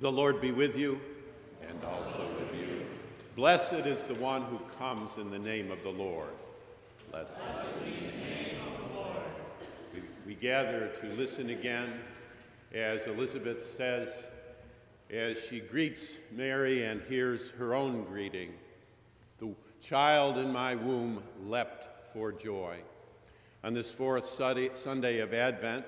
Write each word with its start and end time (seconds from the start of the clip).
The 0.00 0.10
Lord 0.10 0.40
be 0.40 0.50
with 0.50 0.78
you 0.78 0.98
and 1.60 1.78
also 1.84 2.26
with 2.38 2.58
you. 2.58 2.86
Blessed 3.36 3.84
is 3.84 4.02
the 4.04 4.14
one 4.14 4.40
who 4.44 4.58
comes 4.78 5.18
in 5.18 5.30
the 5.30 5.38
name 5.38 5.70
of 5.70 5.82
the 5.82 5.90
Lord. 5.90 6.30
Blessed, 7.10 7.36
Blessed 7.36 7.84
be 7.84 7.90
the 7.90 8.24
name 8.24 8.56
of 8.66 8.88
the 8.88 8.96
Lord. 8.98 9.22
We, 9.92 10.00
we 10.26 10.34
gather 10.36 10.90
to 11.02 11.06
listen 11.08 11.50
again 11.50 12.00
as 12.72 13.08
Elizabeth 13.08 13.62
says, 13.62 14.30
as 15.10 15.38
she 15.38 15.60
greets 15.60 16.16
Mary 16.32 16.82
and 16.84 17.02
hears 17.02 17.50
her 17.58 17.74
own 17.74 18.04
greeting. 18.04 18.54
The 19.36 19.54
child 19.82 20.38
in 20.38 20.50
my 20.50 20.76
womb 20.76 21.22
leapt 21.44 22.10
for 22.14 22.32
joy. 22.32 22.78
On 23.62 23.74
this 23.74 23.92
fourth 23.92 24.26
Sunday 24.26 25.18
of 25.18 25.34
Advent, 25.34 25.84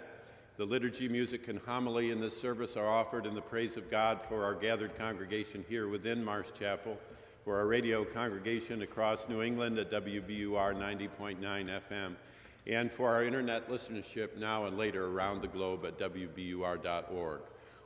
the 0.63 0.69
liturgy, 0.69 1.09
music, 1.09 1.49
and 1.49 1.59
homily 1.67 2.13
in 2.13 2.21
this 2.21 2.41
service 2.41 2.77
are 2.77 2.87
offered 2.87 3.27
in 3.27 3.35
the 3.35 3.43
praise 3.43 3.77
of 3.77 3.91
God 3.91 4.23
for 4.23 4.45
our 4.45 4.55
gathered 4.55 4.97
congregation 4.97 5.65
here 5.69 5.89
within 5.89 6.25
Marsh 6.25 6.53
Chapel, 6.57 6.97
for 7.45 7.57
our 7.57 7.67
radio 7.67 8.05
congregation 8.05 8.83
across 8.83 9.29
New 9.29 9.43
England 9.43 9.77
at 9.81 9.91
WBUR 9.91 10.77
90.9 10.77 11.41
FM, 11.41 12.15
and 12.69 12.93
for 12.93 13.09
our 13.09 13.25
internet 13.25 13.69
listenership 13.69 14.39
now 14.39 14.67
and 14.67 14.79
later 14.79 15.09
around 15.09 15.43
the 15.43 15.49
globe 15.49 15.85
at 15.85 15.99
WBUR.org. 15.99 17.41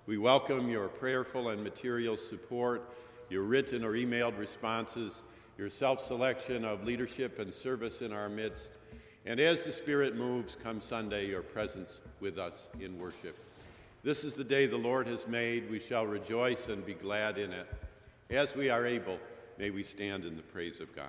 We 0.05 0.19
welcome 0.19 0.69
your 0.69 0.89
prayerful 0.89 1.49
and 1.49 1.65
material 1.65 2.19
support, 2.19 2.95
your 3.31 3.45
written 3.45 3.87
or 3.87 3.93
emailed 3.93 4.39
responses, 4.39 5.23
your 5.57 5.71
self 5.71 6.03
selection 6.03 6.63
of 6.63 6.85
leadership 6.85 7.39
and 7.39 7.55
service 7.55 8.03
in 8.03 8.13
our 8.13 8.29
midst 8.29 8.73
and 9.27 9.41
as 9.41 9.65
the 9.65 9.73
Spirit 9.73 10.15
moves, 10.15 10.57
come 10.63 10.81
Sunday, 10.81 11.27
your 11.27 11.43
presence 11.43 12.01
with 12.21 12.39
us 12.39 12.69
in 12.81 12.99
worship. 12.99 13.37
This 14.05 14.23
is 14.23 14.35
the 14.35 14.45
day 14.45 14.67
the 14.67 14.77
Lord 14.77 15.09
has 15.09 15.27
made. 15.27 15.69
We 15.69 15.81
shall 15.81 16.07
rejoice 16.07 16.69
and 16.69 16.87
be 16.87 16.95
glad 16.95 17.37
in 17.37 17.53
it. 17.53 17.67
As 18.31 18.55
we 18.55 18.71
are 18.71 18.87
able, 18.87 19.19
may 19.59 19.71
we 19.71 19.83
stand 19.83 20.25
in 20.25 20.37
the 20.37 20.43
praise 20.43 20.79
of 20.79 20.95
God. 20.95 21.07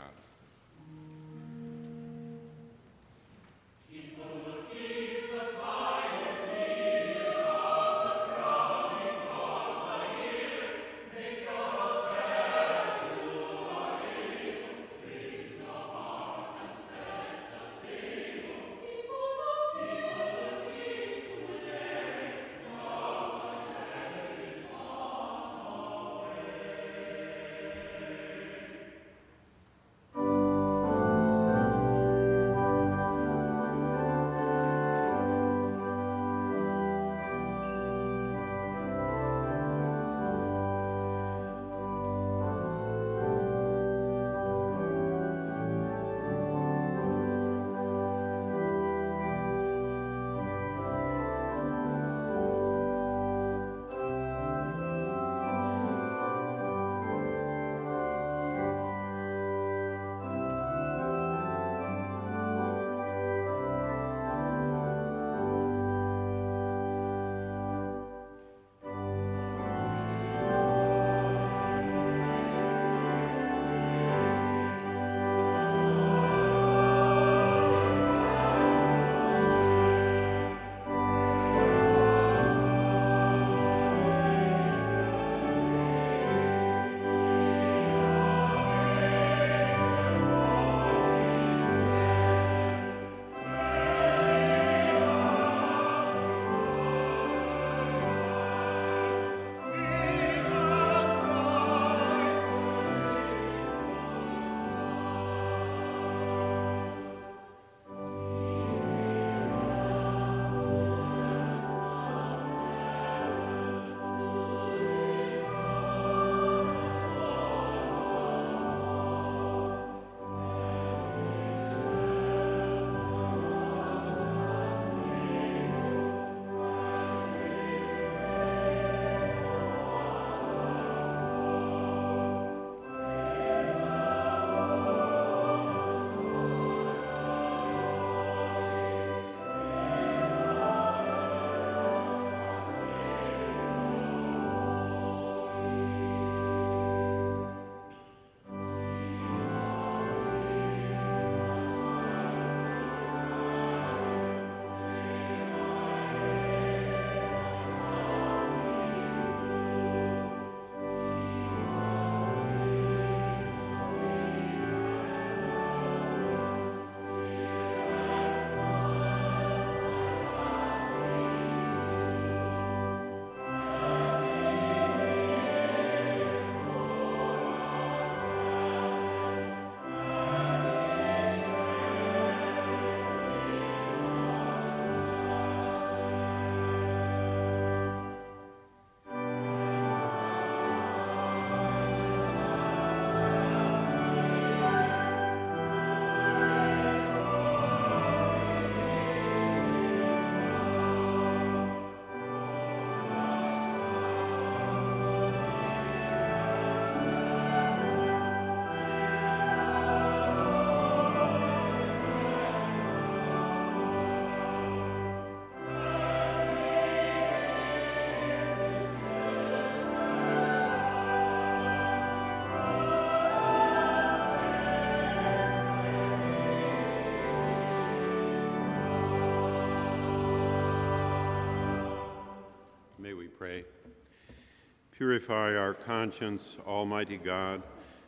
Purify 234.98 235.56
our 235.56 235.76
conscience, 235.76 236.58
Almighty 236.66 237.18
God, 237.18 237.62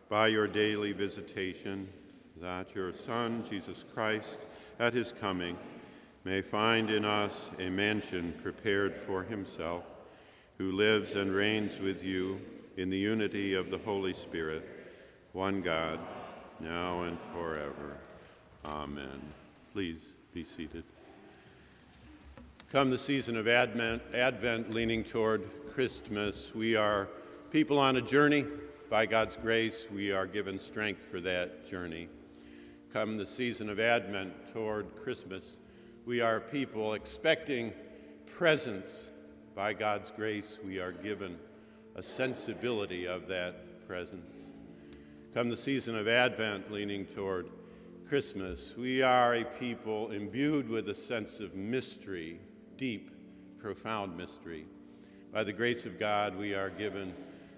by 0.10 0.27
your 0.27 0.48
daily 0.48 0.91
visitation, 0.91 1.88
that 2.41 2.74
your 2.74 2.91
Son, 2.91 3.46
Jesus 3.48 3.86
Christ, 3.93 4.39
at 4.79 4.93
his 4.93 5.12
coming, 5.12 5.55
may 6.24 6.41
find 6.41 6.89
in 6.89 7.05
us 7.05 7.51
a 7.60 7.69
mansion 7.69 8.34
prepared 8.41 8.98
for 8.98 9.22
himself, 9.22 9.84
who 10.58 10.72
lives 10.72 11.13
and 11.13 11.31
reigns 11.31 11.79
with 11.79 12.03
you 12.03 12.41
in 12.75 12.89
the 12.89 12.98
unity 12.98 13.53
of 13.53 13.69
the 13.69 13.77
Holy 13.77 14.13
Spirit, 14.13 14.67
one 15.34 15.62
God, 15.62 16.00
now 16.60 17.03
and 17.03 17.19
forever. 17.36 17.98
Amen. 18.65 19.22
Please 19.74 20.00
be 20.34 20.43
seated. 20.43 20.84
Come 22.71 22.91
the 22.91 22.99
season 22.99 23.35
of 23.35 23.47
Advent, 23.47 24.03
Advent 24.13 24.75
leaning 24.75 25.03
toward 25.03 25.43
Christmas, 25.71 26.51
we 26.53 26.75
are 26.75 27.09
people 27.49 27.79
on 27.79 27.97
a 27.97 28.01
journey. 28.01 28.45
By 28.91 29.07
God's 29.07 29.35
grace, 29.38 29.88
we 29.91 30.11
are 30.11 30.27
given 30.27 30.59
strength 30.59 31.03
for 31.09 31.19
that 31.21 31.65
journey. 31.65 32.09
Come 32.93 33.17
the 33.17 33.25
season 33.25 33.69
of 33.69 33.79
Advent 33.79 34.53
toward 34.53 34.95
Christmas, 34.95 35.57
we 36.05 36.21
are 36.21 36.39
people 36.39 36.93
expecting 36.93 37.73
presence. 38.27 39.09
By 39.55 39.73
God's 39.73 40.11
grace, 40.11 40.59
we 40.63 40.77
are 40.77 40.91
given 40.91 41.39
a 41.95 42.03
sensibility 42.03 43.07
of 43.07 43.27
that 43.29 43.88
presence. 43.88 44.43
Come 45.33 45.49
the 45.49 45.57
season 45.57 45.95
of 45.95 46.07
Advent 46.07 46.71
leaning 46.71 47.07
toward 47.07 47.49
Christmas, 48.07 48.75
we 48.77 49.01
are 49.01 49.33
a 49.33 49.43
people 49.43 50.11
imbued 50.11 50.69
with 50.69 50.88
a 50.89 50.95
sense 50.95 51.39
of 51.39 51.55
mystery 51.55 52.39
deep, 52.79 53.12
profound 53.59 54.15
mystery. 54.15 54.65
By 55.33 55.43
the 55.43 55.51
grace 55.51 55.86
of 55.86 56.00
God, 56.00 56.38
we 56.38 56.55
are 56.55 56.69
given 56.69 57.13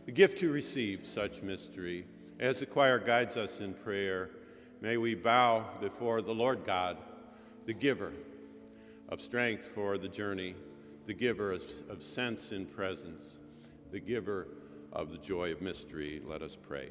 the 0.07 0.11
gift 0.11 0.39
to 0.39 0.51
receive 0.51 1.05
such 1.05 1.43
mystery. 1.43 2.05
As 2.39 2.59
the 2.59 2.65
choir 2.65 2.97
guides 2.97 3.37
us 3.37 3.59
in 3.59 3.75
prayer, 3.75 4.31
may 4.81 4.97
we 4.97 5.13
bow 5.13 5.63
before 5.79 6.23
the 6.23 6.33
Lord 6.33 6.65
God, 6.65 6.97
the 7.67 7.73
giver 7.73 8.13
of 9.09 9.21
strength 9.21 9.67
for 9.67 9.99
the 9.99 10.07
journey, 10.07 10.55
the 11.05 11.13
giver 11.13 11.51
of, 11.51 11.61
of 11.87 12.01
sense 12.01 12.51
in 12.51 12.65
presence, 12.65 13.37
the 13.91 13.99
giver 13.99 14.47
of 14.91 15.11
the 15.11 15.19
joy 15.19 15.51
of 15.51 15.61
mystery. 15.61 16.19
Let 16.25 16.41
us 16.41 16.57
pray. 16.59 16.89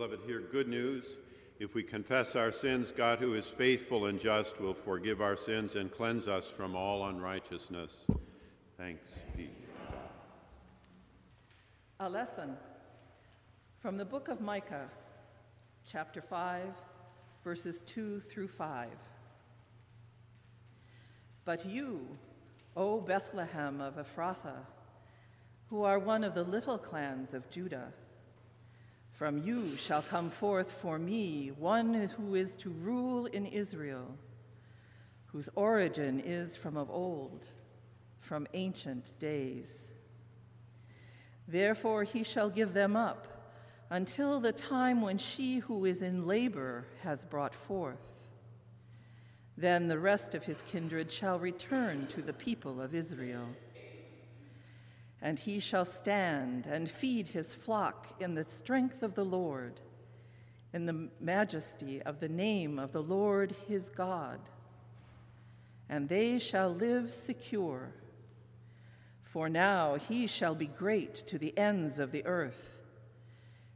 Beloved, 0.00 0.20
hear 0.26 0.40
good 0.40 0.66
news. 0.66 1.04
If 1.58 1.74
we 1.74 1.82
confess 1.82 2.34
our 2.34 2.52
sins, 2.52 2.90
God, 2.90 3.18
who 3.18 3.34
is 3.34 3.44
faithful 3.44 4.06
and 4.06 4.18
just, 4.18 4.58
will 4.58 4.72
forgive 4.72 5.20
our 5.20 5.36
sins 5.36 5.74
and 5.74 5.92
cleanse 5.92 6.26
us 6.26 6.46
from 6.46 6.74
all 6.74 7.04
unrighteousness. 7.04 8.06
Thanks 8.78 9.10
be. 9.36 9.50
A 11.98 12.08
lesson 12.08 12.56
from 13.76 13.98
the 13.98 14.06
book 14.06 14.28
of 14.28 14.40
Micah, 14.40 14.88
chapter 15.84 16.22
5, 16.22 16.62
verses 17.44 17.82
2 17.82 18.20
through 18.20 18.48
5. 18.48 18.88
But 21.44 21.66
you, 21.66 22.16
O 22.74 23.02
Bethlehem 23.02 23.82
of 23.82 23.96
Ephrathah, 23.96 24.64
who 25.68 25.82
are 25.82 25.98
one 25.98 26.24
of 26.24 26.32
the 26.32 26.44
little 26.44 26.78
clans 26.78 27.34
of 27.34 27.50
Judah, 27.50 27.92
from 29.20 29.36
you 29.36 29.76
shall 29.76 30.00
come 30.00 30.30
forth 30.30 30.72
for 30.72 30.98
me 30.98 31.52
one 31.58 31.92
who 31.92 32.34
is 32.34 32.56
to 32.56 32.70
rule 32.70 33.26
in 33.26 33.44
Israel, 33.44 34.16
whose 35.26 35.46
origin 35.56 36.18
is 36.20 36.56
from 36.56 36.74
of 36.78 36.88
old, 36.88 37.46
from 38.18 38.46
ancient 38.54 39.12
days. 39.18 39.92
Therefore 41.46 42.04
he 42.04 42.22
shall 42.22 42.48
give 42.48 42.72
them 42.72 42.96
up 42.96 43.52
until 43.90 44.40
the 44.40 44.52
time 44.52 45.02
when 45.02 45.18
she 45.18 45.58
who 45.58 45.84
is 45.84 46.00
in 46.00 46.26
labor 46.26 46.86
has 47.02 47.26
brought 47.26 47.54
forth. 47.54 48.24
Then 49.54 49.88
the 49.88 49.98
rest 49.98 50.34
of 50.34 50.44
his 50.44 50.62
kindred 50.62 51.12
shall 51.12 51.38
return 51.38 52.06
to 52.06 52.22
the 52.22 52.32
people 52.32 52.80
of 52.80 52.94
Israel 52.94 53.48
and 55.22 55.38
he 55.38 55.58
shall 55.58 55.84
stand 55.84 56.66
and 56.66 56.90
feed 56.90 57.28
his 57.28 57.54
flock 57.54 58.14
in 58.20 58.34
the 58.34 58.44
strength 58.44 59.02
of 59.02 59.14
the 59.14 59.24
Lord, 59.24 59.80
in 60.72 60.86
the 60.86 61.08
majesty 61.20 62.00
of 62.02 62.20
the 62.20 62.28
name 62.28 62.78
of 62.78 62.92
the 62.92 63.02
Lord 63.02 63.54
his 63.68 63.88
God. 63.88 64.40
And 65.88 66.08
they 66.08 66.38
shall 66.38 66.72
live 66.72 67.12
secure. 67.12 67.92
For 69.22 69.48
now 69.48 69.96
he 69.96 70.26
shall 70.26 70.54
be 70.54 70.66
great 70.66 71.14
to 71.14 71.38
the 71.38 71.56
ends 71.58 71.98
of 71.98 72.12
the 72.12 72.24
earth, 72.24 72.80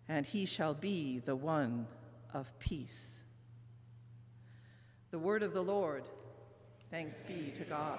and 0.09 0.25
he 0.25 0.47
shall 0.47 0.75
be 0.75 1.19
the 1.19 1.37
one 1.37 1.87
of 2.33 2.59
peace. 2.59 3.23
The 5.11 5.19
word 5.19 5.43
of 5.43 5.53
the 5.53 5.63
Lord. 5.63 6.05
Thanks 6.91 7.23
be 7.23 7.53
to 7.57 7.65
God. 7.65 7.99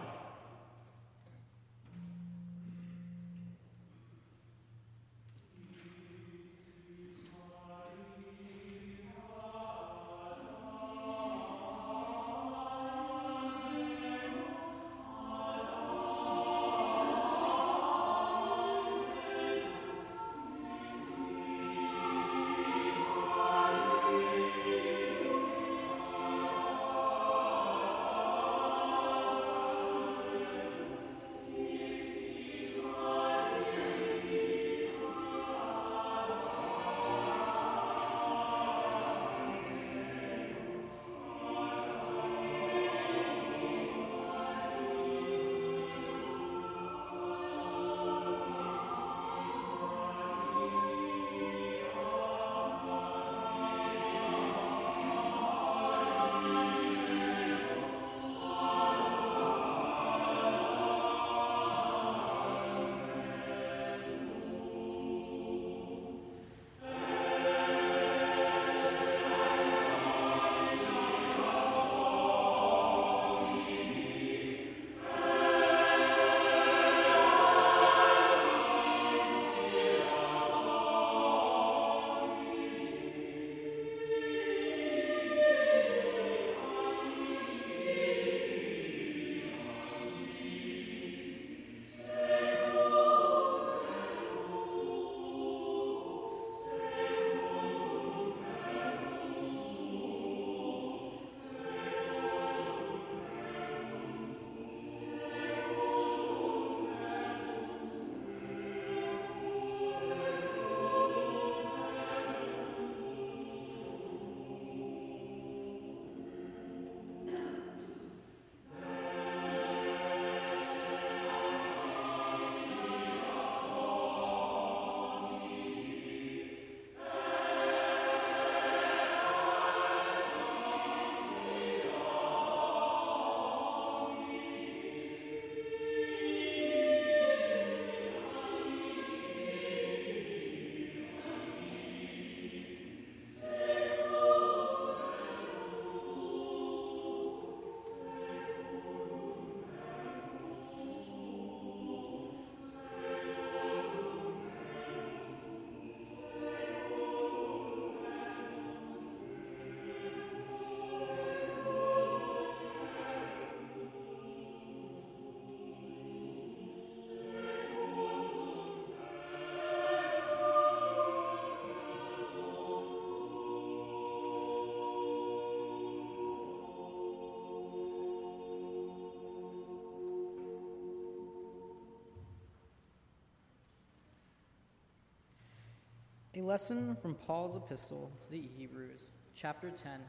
A 186.37 186.41
lesson 186.41 186.97
from 187.01 187.15
Paul's 187.15 187.55
epistle 187.55 188.11
to 188.25 188.31
the 188.31 188.49
Hebrews, 188.57 189.11
chapter 189.35 189.69
10, 189.69 190.01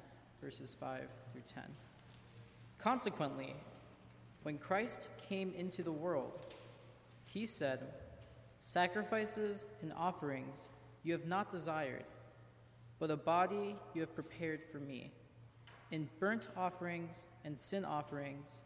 verses 0.42 0.76
5 0.80 1.02
through 1.30 1.42
10. 1.42 1.62
Consequently, 2.78 3.54
when 4.42 4.58
Christ 4.58 5.08
came 5.28 5.54
into 5.54 5.84
the 5.84 5.92
world, 5.92 6.46
he 7.26 7.46
said, 7.46 7.78
Sacrifices 8.60 9.66
and 9.82 9.92
offerings 9.96 10.70
you 11.04 11.12
have 11.12 11.26
not 11.26 11.52
desired, 11.52 12.02
but 12.98 13.12
a 13.12 13.16
body 13.16 13.76
you 13.94 14.00
have 14.00 14.12
prepared 14.16 14.62
for 14.72 14.80
me. 14.80 15.12
In 15.92 16.08
burnt 16.18 16.48
offerings 16.56 17.24
and 17.44 17.56
sin 17.56 17.84
offerings 17.84 18.62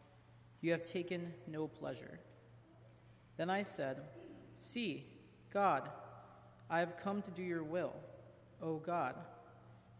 you 0.61 0.71
have 0.71 0.83
taken 0.83 1.31
no 1.45 1.67
pleasure. 1.67 2.19
Then 3.37 3.51
I 3.51 3.61
said, 3.61 4.01
See, 4.57 5.05
God, 5.53 5.91
I 6.71 6.79
have 6.79 6.95
come 6.95 7.21
to 7.23 7.31
do 7.31 7.43
your 7.43 7.63
will, 7.63 7.93
O 8.61 8.77
God. 8.77 9.15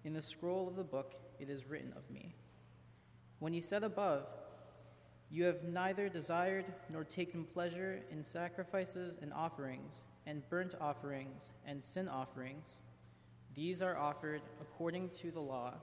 In 0.05 0.13
the 0.13 0.21
scroll 0.21 0.69
of 0.69 0.77
the 0.77 0.85
book 0.85 1.15
it 1.37 1.49
is 1.49 1.67
written 1.67 1.91
of 1.97 2.09
me. 2.09 2.33
When 3.39 3.51
he 3.51 3.59
said 3.59 3.83
above, 3.83 4.25
You 5.29 5.43
have 5.43 5.65
neither 5.65 6.07
desired 6.07 6.65
nor 6.89 7.03
taken 7.03 7.43
pleasure 7.43 7.99
in 8.09 8.23
sacrifices 8.23 9.17
and 9.21 9.33
offerings, 9.33 10.03
and 10.25 10.49
burnt 10.49 10.75
offerings 10.79 11.49
and 11.67 11.83
sin 11.83 12.07
offerings, 12.07 12.77
these 13.53 13.81
are 13.81 13.97
offered 13.97 14.41
according 14.61 15.09
to 15.09 15.29
the 15.29 15.41
law. 15.41 15.73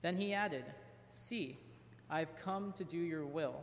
Then 0.00 0.16
he 0.16 0.32
added, 0.32 0.64
See, 1.10 1.58
I 2.08 2.20
have 2.20 2.34
come 2.42 2.72
to 2.76 2.84
do 2.84 2.96
your 2.96 3.26
will. 3.26 3.60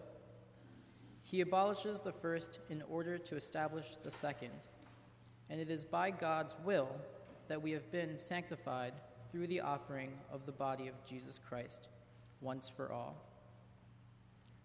He 1.24 1.42
abolishes 1.42 2.02
the 2.02 2.12
first 2.12 2.60
in 2.70 2.84
order 2.88 3.18
to 3.18 3.36
establish 3.36 3.88
the 4.04 4.12
second 4.12 4.52
and 5.54 5.62
it 5.62 5.70
is 5.70 5.86
by 5.86 6.10
God's 6.10 6.56
will 6.66 6.90
that 7.48 7.62
we 7.62 7.70
have 7.74 7.92
been 7.92 8.18
sanctified 8.18 8.92
through 9.32 9.46
the 9.46 9.62
offering 9.62 10.10
of 10.32 10.48
the 10.48 10.52
body 10.52 10.88
of 10.88 10.96
Jesus 11.06 11.40
Christ 11.48 11.90
once 12.42 12.68
for 12.68 12.92
all. 12.92 13.16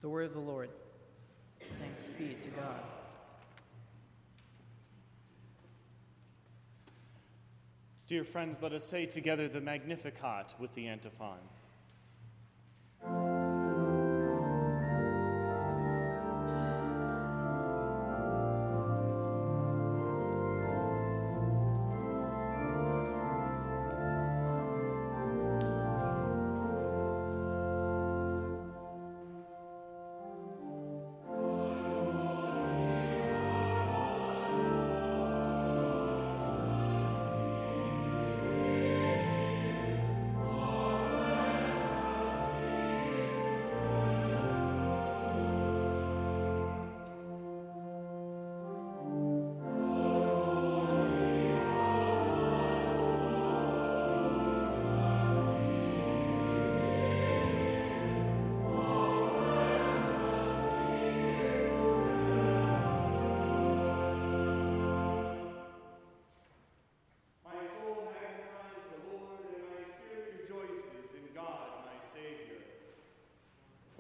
The 0.01 0.09
word 0.09 0.25
of 0.25 0.33
the 0.33 0.41
Lord. 0.41 0.71
Thanks 1.79 2.09
be 2.19 2.39
to 2.41 2.49
God. 2.49 2.81
Dear 8.07 8.25
friends, 8.25 8.57
let 8.63 8.73
us 8.73 8.85
say 8.85 9.05
together 9.05 9.47
the 9.47 9.61
Magnificat 9.61 10.55
with 10.59 10.75
the 10.75 10.89
antiphon. 10.89 11.37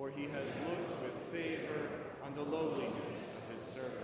For 0.08 0.18
he 0.18 0.26
has 0.26 0.48
looked 0.68 1.02
with 1.02 1.12
favor 1.32 1.88
on 2.24 2.34
the 2.34 2.42
lowliness 2.42 3.30
of 3.36 3.54
his 3.54 3.62
servant. 3.62 3.94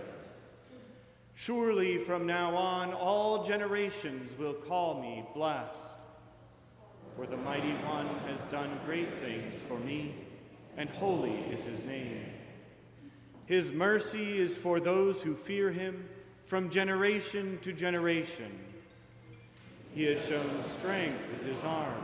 Surely 1.35 1.97
from 1.97 2.25
now 2.25 2.55
on 2.55 2.93
all 2.93 3.43
generations 3.43 4.37
will 4.37 4.53
call 4.53 5.01
me 5.01 5.23
blessed. 5.33 5.95
For 7.15 7.25
the 7.25 7.37
mighty 7.37 7.73
one 7.85 8.07
has 8.27 8.43
done 8.45 8.79
great 8.85 9.19
things 9.21 9.61
for 9.67 9.79
me, 9.79 10.15
and 10.77 10.89
holy 10.89 11.39
is 11.51 11.63
his 11.63 11.83
name. 11.85 12.25
His 13.45 13.71
mercy 13.71 14.37
is 14.37 14.57
for 14.57 14.79
those 14.79 15.23
who 15.23 15.35
fear 15.35 15.71
him 15.71 16.09
from 16.45 16.69
generation 16.69 17.59
to 17.61 17.71
generation. 17.71 18.59
He 19.93 20.03
has 20.05 20.27
shown 20.27 20.63
strength 20.63 21.27
with 21.29 21.47
his 21.47 21.63
arm. 21.63 22.03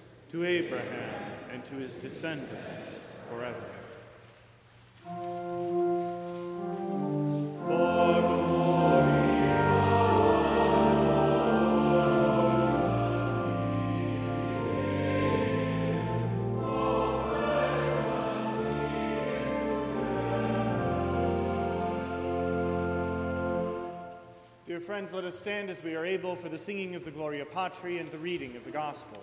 to 0.31 0.45
Abraham 0.45 1.33
and 1.51 1.65
to 1.65 1.75
his 1.75 1.95
descendants 1.95 2.95
forever. 3.29 3.65
Dear 24.65 24.79
friends, 24.79 25.13
let 25.13 25.25
us 25.25 25.37
stand 25.37 25.69
as 25.69 25.83
we 25.83 25.95
are 25.95 26.05
able 26.05 26.37
for 26.37 26.47
the 26.47 26.57
singing 26.57 26.95
of 26.95 27.03
the 27.03 27.11
Gloria 27.11 27.43
Patri 27.43 27.97
and 27.97 28.09
the 28.09 28.17
reading 28.17 28.55
of 28.55 28.63
the 28.63 28.71
Gospel. 28.71 29.21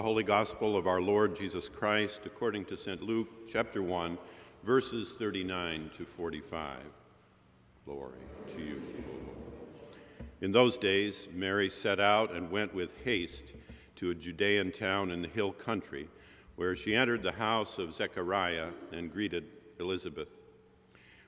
The 0.00 0.04
Holy 0.04 0.22
Gospel 0.22 0.78
of 0.78 0.86
our 0.86 1.02
Lord 1.02 1.36
Jesus 1.36 1.68
Christ 1.68 2.24
according 2.24 2.64
to 2.64 2.78
St. 2.78 3.02
Luke, 3.02 3.46
chapter 3.46 3.82
1, 3.82 4.16
verses 4.64 5.12
39 5.12 5.90
to 5.94 6.06
45. 6.06 6.78
Glory 7.84 8.14
to 8.56 8.62
you. 8.62 8.80
In 10.40 10.52
those 10.52 10.78
days, 10.78 11.28
Mary 11.34 11.68
set 11.68 12.00
out 12.00 12.32
and 12.32 12.50
went 12.50 12.74
with 12.74 12.96
haste 13.04 13.52
to 13.96 14.08
a 14.08 14.14
Judean 14.14 14.72
town 14.72 15.10
in 15.10 15.20
the 15.20 15.28
hill 15.28 15.52
country, 15.52 16.08
where 16.56 16.74
she 16.74 16.94
entered 16.94 17.22
the 17.22 17.32
house 17.32 17.76
of 17.76 17.92
Zechariah 17.92 18.68
and 18.92 19.12
greeted 19.12 19.44
Elizabeth. 19.78 20.44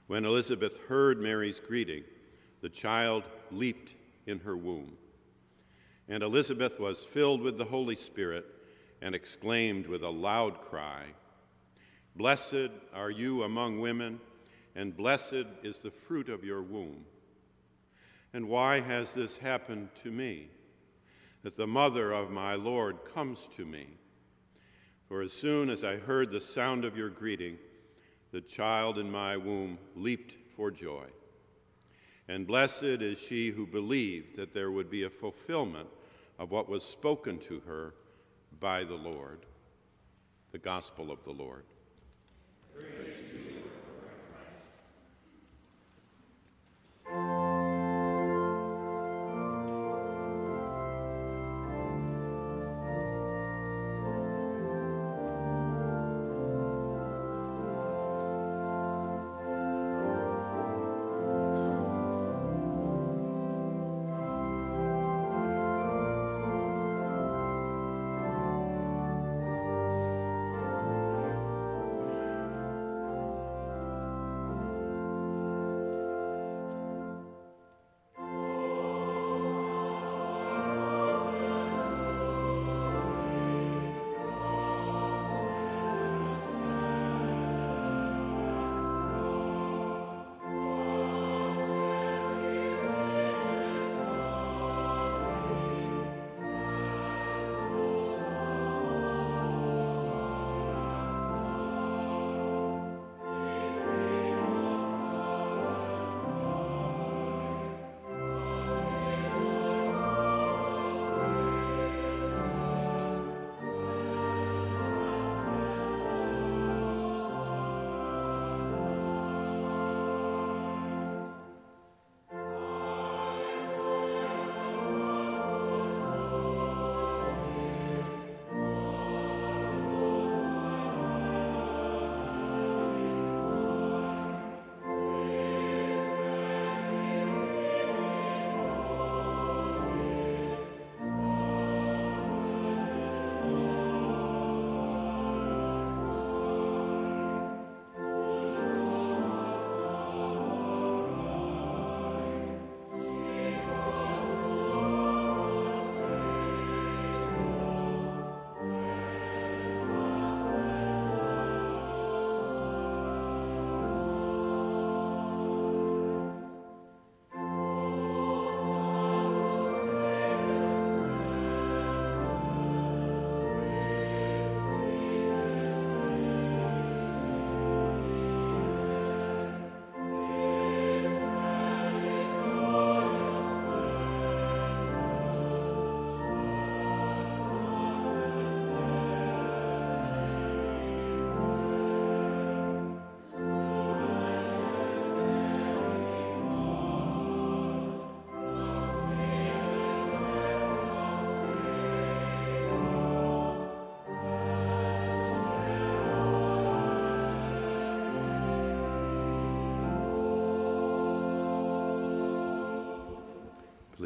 When 0.07 0.25
Elizabeth 0.25 0.79
heard 0.89 1.21
Mary's 1.21 1.61
greeting, 1.61 2.05
the 2.63 2.71
child 2.71 3.25
leaped 3.51 3.93
in 4.27 4.39
her 4.39 4.57
womb. 4.57 4.97
And 6.09 6.23
Elizabeth 6.23 6.81
was 6.81 7.05
filled 7.05 7.43
with 7.43 7.59
the 7.59 7.67
Holy 7.67 7.97
Spirit 7.97 8.47
and 9.03 9.17
exclaimed 9.17 9.89
with 9.89 10.03
a 10.03 10.11
loud 10.11 10.61
cry, 10.61 11.07
Blessed 12.15 12.71
are 12.95 13.11
you 13.11 13.43
among 13.43 13.81
women, 13.81 14.21
and 14.77 14.97
blessed 14.97 15.47
is 15.63 15.79
the 15.79 15.91
fruit 15.91 16.29
of 16.29 16.45
your 16.45 16.63
womb. 16.63 17.05
And 18.33 18.49
why 18.49 18.81
has 18.81 19.13
this 19.13 19.39
happened 19.39 19.89
to 19.97 20.11
me? 20.11 20.49
That 21.43 21.57
the 21.57 21.67
mother 21.67 22.13
of 22.13 22.31
my 22.31 22.55
Lord 22.55 23.05
comes 23.05 23.49
to 23.57 23.67
me. 23.67 23.89
For 25.09 25.21
as 25.21 25.33
soon 25.33 25.69
as 25.69 25.83
I 25.83 25.97
heard 25.97 26.31
the 26.31 26.41
sound 26.41 26.85
of 26.85 26.97
your 26.97 27.11
greeting, 27.11 27.59
the 28.31 28.41
child 28.41 28.99
in 28.99 29.11
my 29.11 29.37
womb 29.37 29.79
leaped 29.97 30.37
for 30.57 30.71
joy. 30.71 31.07
And 32.29 32.47
blessed 32.47 32.85
is 32.85 33.19
she 33.19 33.51
who 33.51 33.67
believed 33.67 34.37
that 34.37 34.55
there 34.55 34.71
would 34.71 34.89
be 34.89 35.03
a 35.03 35.11
fulfillment 35.11 35.89
of 36.39 36.51
what 36.51 36.69
was 36.69 36.85
spoken 36.85 37.39
to 37.41 37.61
her 37.67 37.95
by 38.63 38.85
the 38.85 38.95
Lord. 38.95 39.41
The 40.53 40.59
Gospel 40.59 41.11
of 41.11 41.23
the 41.25 41.33
Lord. 41.33 41.65
Praise 42.73 43.32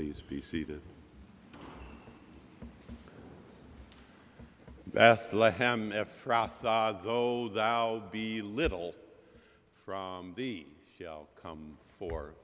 Please 0.06 0.20
be 0.20 0.40
seated. 0.40 0.80
Bethlehem 4.86 5.90
Ephrathah, 5.90 7.02
though 7.02 7.48
thou 7.48 8.04
be 8.12 8.40
little, 8.40 8.94
from 9.84 10.32
thee 10.36 10.68
shall 10.96 11.26
come 11.42 11.76
forth. 11.98 12.36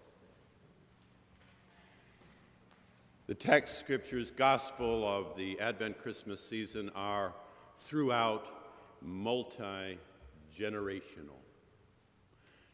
The 3.28 3.34
text 3.36 3.78
scriptures 3.78 4.32
gospel 4.32 5.06
of 5.06 5.36
the 5.36 5.60
Advent 5.60 6.02
Christmas 6.02 6.44
season 6.44 6.90
are 6.96 7.32
throughout 7.78 8.48
multi 9.00 10.00
generational. 10.52 11.38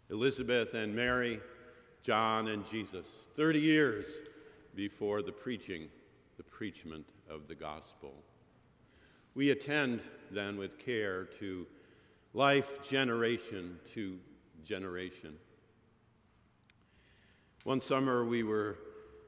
Elizabeth 0.08 0.72
and 0.72 0.96
Mary, 0.96 1.40
John 2.02 2.48
and 2.48 2.66
Jesus, 2.66 3.28
30 3.36 3.60
years 3.60 4.06
before 4.78 5.22
the 5.22 5.32
preaching, 5.32 5.88
the 6.36 6.42
preachment 6.44 7.04
of 7.28 7.48
the 7.48 7.54
gospel. 7.56 8.14
We 9.34 9.50
attend 9.50 10.02
then 10.30 10.56
with 10.56 10.78
care 10.78 11.24
to 11.40 11.66
life 12.32 12.80
generation 12.88 13.80
to 13.94 14.20
generation. 14.62 15.34
One 17.64 17.80
summer 17.80 18.24
we 18.24 18.44
were 18.44 18.78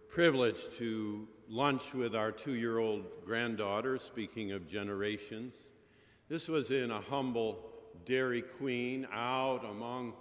privileged 0.09 0.75
to 0.75 1.27
lunch 1.49 1.95
with 1.95 2.15
our 2.15 2.31
two 2.31 2.55
year 2.55 2.79
old 2.79 3.07
granddaughter, 3.27 3.99
speaking 3.99 4.53
of 4.53 4.69
generations. 4.69 5.55
This 6.29 6.47
was 6.47 6.71
in 6.71 6.93
a 6.93 7.01
humble 7.01 7.59
Dairy 8.05 8.43
Queen 8.43 9.05
out 9.13 9.65
among 9.65 10.13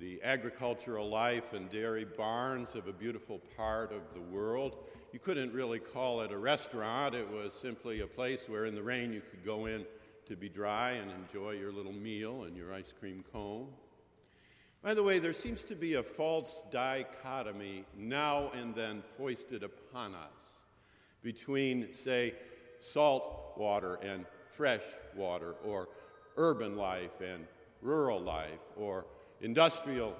the 0.00 0.18
agricultural 0.24 1.10
life 1.10 1.52
and 1.52 1.68
dairy 1.68 2.06
barns 2.06 2.74
of 2.74 2.88
a 2.88 2.92
beautiful 2.92 3.38
part 3.54 3.92
of 3.92 4.00
the 4.14 4.20
world. 4.34 4.78
You 5.12 5.18
couldn't 5.18 5.52
really 5.52 5.78
call 5.78 6.22
it 6.22 6.32
a 6.32 6.38
restaurant, 6.38 7.14
it 7.14 7.30
was 7.30 7.52
simply 7.52 8.00
a 8.00 8.06
place 8.06 8.48
where 8.48 8.64
in 8.64 8.74
the 8.74 8.82
rain 8.82 9.12
you 9.12 9.20
could 9.20 9.44
go 9.44 9.66
in 9.66 9.84
to 10.24 10.36
be 10.36 10.48
dry 10.48 10.92
and 10.92 11.10
enjoy 11.10 11.50
your 11.50 11.70
little 11.70 11.92
meal 11.92 12.44
and 12.44 12.56
your 12.56 12.72
ice 12.72 12.94
cream 12.98 13.22
cone. 13.30 13.68
By 14.82 14.94
the 14.94 15.02
way, 15.02 15.18
there 15.18 15.34
seems 15.34 15.64
to 15.64 15.74
be 15.74 15.94
a 15.94 16.02
false 16.02 16.64
dichotomy 16.70 17.84
now 17.94 18.50
and 18.58 18.74
then 18.74 19.02
foisted 19.18 19.62
upon 19.62 20.14
us 20.14 20.62
between, 21.22 21.92
say, 21.92 22.32
salt 22.78 23.52
water 23.58 23.96
and 23.96 24.24
fresh 24.50 24.84
water, 25.14 25.56
or 25.62 25.90
urban 26.38 26.76
life 26.76 27.20
and 27.20 27.46
rural 27.82 28.20
life, 28.20 28.60
or 28.76 29.04
industrial 29.40 30.14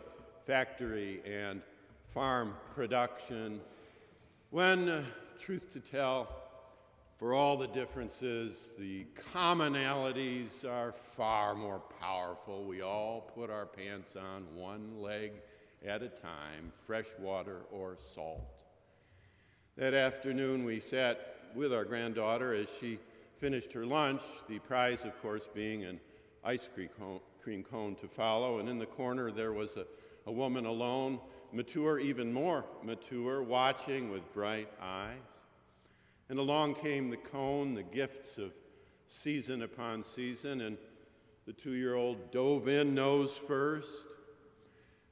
factory 0.47 1.21
and 1.27 1.63
farm 2.09 2.55
production. 2.75 3.61
When, 4.51 4.89
uh, 4.89 5.03
truth 5.39 5.71
to 5.73 5.81
tell, 5.81 6.29
for 7.17 7.35
all 7.35 7.59
the 7.59 7.67
differences, 7.69 8.73
the 8.79 9.05
commonalities 9.35 10.65
are 10.65 10.91
far 10.91 11.55
more 11.55 11.83
powerful. 12.01 12.65
We 12.65 12.81
all 12.81 13.21
put 13.21 13.51
our 13.51 13.67
pants 13.67 14.17
on 14.17 14.47
one 14.55 14.99
leg 14.99 15.33
at 15.87 16.03
a 16.03 16.09
time, 16.09 16.73
fresh 16.75 17.09
water 17.19 17.61
or 17.71 17.99
salt. 18.15 18.43
That 19.77 19.93
afternoon, 19.93 20.65
we 20.65 20.81
sat 20.81 21.37
with 21.55 21.75
our 21.75 21.85
granddaughter 21.85 22.55
as 22.55 22.69
she 22.81 22.99
finished 23.37 23.73
her 23.73 23.85
lunch, 23.85 24.23
the 24.49 24.59
prize, 24.59 25.05
of 25.05 25.21
course, 25.21 25.49
being 25.55 25.85
an 25.85 26.01
ice 26.43 26.69
cream 26.75 26.89
cone, 26.99 27.21
cream 27.43 27.63
cone 27.63 27.95
to 27.97 28.09
follow. 28.09 28.59
And 28.59 28.69
in 28.69 28.79
the 28.79 28.87
corner, 28.87 29.31
there 29.31 29.53
was 29.53 29.77
a, 29.77 29.87
a 30.27 30.33
woman 30.33 30.67
alone, 30.67 31.21
mature, 31.53 31.99
even 31.99 32.33
more 32.33 32.65
mature, 32.83 33.43
watching 33.43 34.11
with 34.11 34.33
bright 34.33 34.69
eyes. 34.81 35.17
And 36.29 36.39
along 36.39 36.75
came 36.75 37.11
the 37.11 37.17
cone, 37.17 37.75
the 37.75 37.83
gifts 37.83 38.39
of 38.39 38.53
season 39.09 39.63
upon 39.63 40.05
season, 40.05 40.61
and 40.61 40.79
the 41.47 41.53
two 41.53 41.73
year 41.73 41.95
old 41.95 42.31
dove 42.31 42.69
in 42.69 42.95
nose 42.95 43.37
first. 43.37 44.07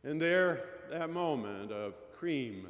And 0.05 0.23
there, 0.23 0.65
that 0.91 1.11
moment 1.11 1.73
of 1.73 1.95
cream, 2.13 2.69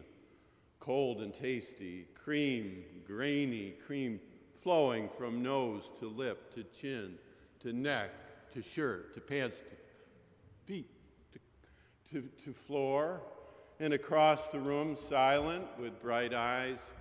cold 0.80 1.20
and 1.20 1.34
tasty, 1.34 2.06
cream, 2.14 2.84
grainy, 3.06 3.74
cream 3.86 4.20
flowing 4.62 5.08
from 5.18 5.42
nose 5.42 5.90
to 5.98 6.08
lip 6.08 6.54
to 6.54 6.64
chin 6.64 7.18
to 7.60 7.72
neck 7.72 8.10
to 8.54 8.62
shirt 8.62 9.14
to 9.14 9.20
pants 9.20 9.58
to 9.58 9.76
feet 10.64 10.90
to, 11.32 12.20
to, 12.20 12.28
to 12.44 12.52
floor. 12.52 13.20
And 13.80 13.94
across 13.94 14.48
the 14.48 14.58
room, 14.58 14.96
silent 14.96 15.64
with 15.78 16.00
bright 16.02 16.34
eyes, 16.34 16.92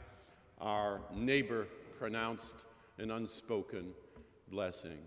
our 0.62 1.02
neighbor 1.14 1.68
pronounced 1.98 2.66
an 3.00 3.12
unspoken 3.12 3.94
blessing. 4.50 5.00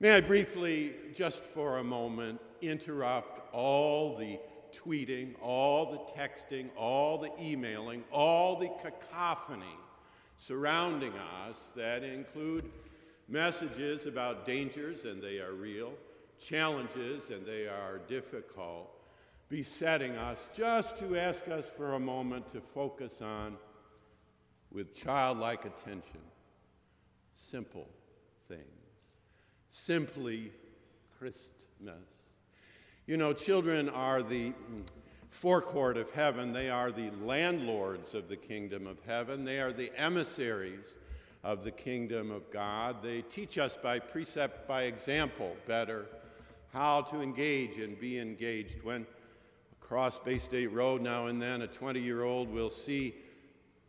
May 0.00 0.14
I 0.14 0.20
briefly, 0.20 0.94
just 1.14 1.42
for 1.42 1.78
a 1.78 1.84
moment, 1.84 2.40
interrupt 2.60 3.54
all 3.54 4.16
the 4.16 4.38
tweeting, 4.72 5.34
all 5.40 5.90
the 5.90 5.98
texting, 5.98 6.68
all 6.76 7.18
the 7.18 7.30
emailing, 7.40 8.04
all 8.12 8.56
the 8.56 8.70
cacophony 8.82 9.76
surrounding 10.36 11.12
us 11.46 11.72
that 11.74 12.04
include 12.04 12.70
messages 13.28 14.06
about 14.06 14.46
dangers, 14.46 15.04
and 15.04 15.22
they 15.22 15.38
are 15.38 15.52
real, 15.52 15.92
challenges, 16.38 17.30
and 17.30 17.44
they 17.44 17.66
are 17.66 18.00
difficult, 18.08 18.90
besetting 19.48 20.16
us, 20.16 20.48
just 20.56 20.96
to 20.98 21.18
ask 21.18 21.46
us 21.48 21.64
for 21.76 21.94
a 21.94 22.00
moment 22.00 22.50
to 22.52 22.60
focus 22.60 23.20
on, 23.20 23.56
with 24.70 24.94
childlike 24.94 25.64
attention, 25.64 26.20
simple 27.34 27.88
things. 28.48 28.62
Simply 29.70 30.52
Christmas. 31.18 31.52
You 33.06 33.16
know, 33.16 33.32
children 33.32 33.88
are 33.88 34.22
the 34.22 34.52
forecourt 35.30 35.96
of 35.96 36.10
heaven, 36.10 36.52
they 36.52 36.70
are 36.70 36.90
the 36.90 37.10
landlords 37.22 38.14
of 38.14 38.28
the 38.28 38.36
kingdom 38.36 38.86
of 38.86 38.98
heaven, 39.06 39.44
they 39.44 39.60
are 39.60 39.72
the 39.72 39.90
emissaries 39.96 40.96
of 41.44 41.64
the 41.64 41.70
kingdom 41.70 42.30
of 42.30 42.50
God. 42.50 43.02
They 43.02 43.22
teach 43.22 43.58
us 43.58 43.76
by 43.76 43.98
precept, 43.98 44.66
by 44.66 44.84
example, 44.84 45.56
better 45.66 46.06
how 46.72 47.02
to 47.02 47.20
engage 47.20 47.78
and 47.78 47.98
be 47.98 48.18
engaged. 48.18 48.82
When 48.82 49.06
across 49.80 50.18
Bay 50.18 50.38
State 50.38 50.72
Road 50.72 51.00
now 51.00 51.26
and 51.26 51.40
then, 51.40 51.62
a 51.62 51.66
20 51.66 52.00
year 52.00 52.24
old 52.24 52.52
will 52.52 52.70
see 52.70 53.14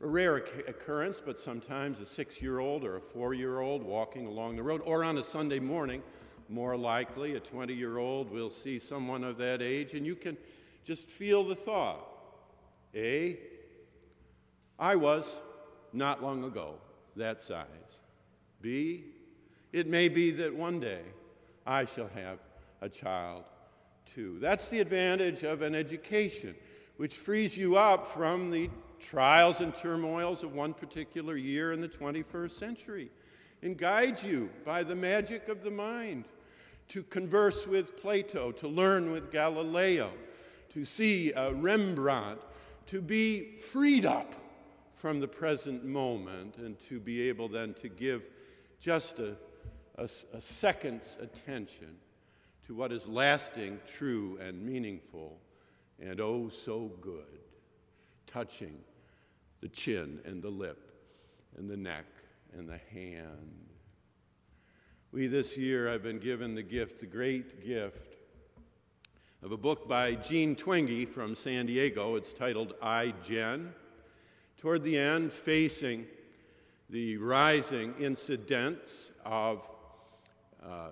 a 0.02 0.08
rare 0.08 0.38
occurrence, 0.38 1.22
but 1.24 1.38
sometimes 1.38 2.00
a 2.00 2.06
six 2.06 2.42
year 2.42 2.60
old 2.60 2.86
or 2.86 2.98
a 2.98 3.02
four 3.02 3.34
year 3.34 3.60
old 3.60 3.84
walking 3.84 4.26
along 4.26 4.56
the 4.56 4.64
road, 4.64 4.82
or 4.86 5.04
on 5.04 5.18
a 5.18 5.24
Sunday 5.24 5.60
morning 5.60 6.02
more 6.48 6.76
likely, 6.76 7.36
a 7.36 7.40
20 7.40 7.74
year 7.74 7.98
old 7.98 8.32
will 8.32 8.50
see 8.50 8.80
someone 8.80 9.24
of 9.24 9.38
that 9.38 9.62
age, 9.62 9.94
and 9.94 10.06
you 10.06 10.16
can 10.16 10.36
just 10.84 11.08
feel 11.08 11.44
the 11.44 11.56
thought 11.56 12.00
A, 12.96 13.38
I 14.80 14.96
was 14.96 15.36
not 15.94 16.24
long 16.24 16.44
ago 16.44 16.76
that 17.16 17.42
size. 17.42 18.00
B, 18.62 19.04
it 19.72 19.88
may 19.88 20.10
be 20.10 20.32
that 20.32 20.54
one 20.54 20.80
day 20.80 21.02
I 21.66 21.86
shall 21.86 22.10
have 22.16 22.40
a 22.82 22.90
child 22.90 23.44
too. 24.06 24.38
That's 24.40 24.70
the 24.70 24.80
advantage 24.80 25.44
of 25.44 25.62
an 25.62 25.76
education, 25.76 26.56
which 26.98 27.16
frees 27.16 27.58
you 27.58 27.78
up 27.78 28.08
from 28.08 28.52
the 28.52 28.70
trials 29.00 29.62
and 29.62 29.74
turmoils 29.74 30.44
of 30.44 30.54
one 30.54 30.74
particular 30.74 31.38
year 31.38 31.72
in 31.72 31.82
the 31.82 31.88
21st 31.88 32.52
century 32.52 33.10
and 33.62 33.78
guides 33.78 34.24
you 34.24 34.50
by 34.66 34.84
the 34.84 34.96
magic 34.96 35.48
of 35.48 35.64
the 35.64 35.72
mind 35.72 36.26
to 36.88 37.04
converse 37.04 37.68
with 37.68 38.02
Plato, 38.02 38.52
to 38.52 38.68
learn 38.68 39.12
with 39.12 39.32
Galileo, 39.32 40.12
to 40.74 40.84
see 40.84 41.32
Rembrandt, 41.36 42.40
to 42.88 43.02
be 43.02 43.58
freed 43.60 44.06
up 44.06 44.34
from 45.00 45.20
the 45.20 45.28
present 45.28 45.86
moment, 45.86 46.58
and 46.58 46.80
to 46.80 47.00
be 47.00 47.30
able 47.30 47.48
then 47.48 47.74
to 47.74 47.88
give 47.88 48.24
just 48.80 49.20
a, 49.20 49.36
a, 49.98 50.04
a 50.34 50.42
second's 50.42 51.18
attention 51.22 51.96
to 52.68 52.74
what 52.74 52.92
is 52.92 53.08
lasting, 53.08 53.80
true, 53.86 54.38
and 54.42 54.62
meaningful, 54.62 55.40
and 56.00 56.20
oh 56.20 56.50
so 56.50 56.92
good, 57.02 57.40
touching 58.28 58.78
the 59.62 59.70
chin 59.70 60.20
and 60.26 60.42
the 60.42 60.50
lip 60.50 60.92
and 61.58 61.70
the 61.70 61.78
neck 61.78 62.06
and 62.58 62.68
the 62.68 62.80
hand 62.92 63.70
we 65.12 65.26
this 65.26 65.58
year 65.58 65.88
have 65.88 66.04
been 66.04 66.20
given 66.20 66.54
the 66.54 66.62
gift, 66.62 67.00
the 67.00 67.08
great 67.08 67.66
gift, 67.66 68.16
of 69.42 69.52
a 69.52 69.58
book 69.58 69.88
by 69.88 70.14
Jean 70.14 70.56
Twenge 70.56 71.08
from 71.08 71.34
San 71.34 71.66
Diego. 71.66 72.16
It's 72.16 72.32
titled 72.32 72.76
iGen. 72.80 73.70
Toward 74.60 74.84
the 74.84 74.98
end, 74.98 75.32
facing 75.32 76.06
the 76.90 77.18
rising 77.18 77.94
incidence 78.00 79.12
of 79.26 79.70
uh, 80.62 80.90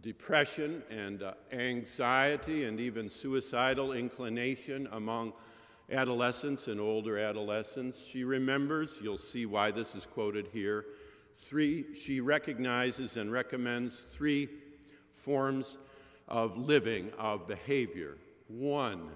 depression 0.00 0.82
and 0.90 1.22
uh, 1.22 1.34
anxiety 1.52 2.64
and 2.64 2.80
even 2.80 3.10
suicidal 3.10 3.92
inclination 3.92 4.88
among 4.92 5.34
adolescents 5.90 6.68
and 6.68 6.80
older 6.80 7.18
adolescents, 7.18 8.02
she 8.02 8.24
remembers, 8.24 8.98
you'll 9.02 9.18
see 9.18 9.44
why 9.44 9.70
this 9.70 9.94
is 9.94 10.06
quoted 10.06 10.48
here, 10.52 10.86
Three, 11.36 11.94
she 11.94 12.20
recognizes 12.20 13.16
and 13.16 13.32
recommends 13.32 14.00
three 14.00 14.48
forms 15.12 15.78
of 16.28 16.56
living, 16.56 17.10
of 17.18 17.46
behavior. 17.46 18.16
One, 18.48 19.10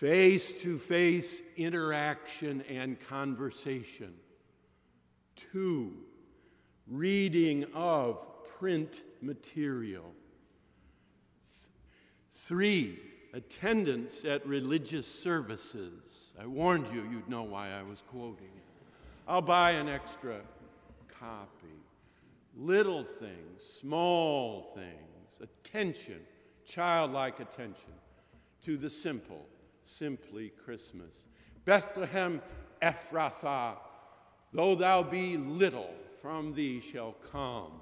face 0.00 0.62
to 0.62 0.78
face 0.78 1.42
interaction 1.58 2.64
and 2.70 2.98
conversation. 2.98 4.14
Two, 5.36 5.92
reading 6.88 7.66
of 7.74 8.24
print 8.58 9.02
material. 9.20 10.10
Three, 12.32 12.98
attendance 13.34 14.24
at 14.24 14.46
religious 14.46 15.06
services. 15.06 16.32
I 16.40 16.46
warned 16.46 16.86
you, 16.94 17.02
you'd 17.02 17.28
know 17.28 17.42
why 17.42 17.68
I 17.68 17.82
was 17.82 18.02
quoting 18.10 18.46
it. 18.56 18.62
I'll 19.28 19.42
buy 19.42 19.72
an 19.72 19.90
extra 19.90 20.40
copy. 21.08 21.76
Little 22.56 23.04
things, 23.04 23.62
small 23.62 24.72
things, 24.74 25.42
attention, 25.42 26.20
childlike 26.64 27.38
attention 27.38 27.92
to 28.64 28.78
the 28.78 28.88
simple, 28.88 29.44
simply 29.90 30.52
Christmas. 30.64 31.24
Bethlehem 31.64 32.40
Ephrathah, 32.80 33.76
though 34.52 34.74
thou 34.74 35.02
be 35.02 35.36
little, 35.36 35.90
from 36.20 36.54
thee 36.54 36.80
shall 36.80 37.14
come. 37.32 37.72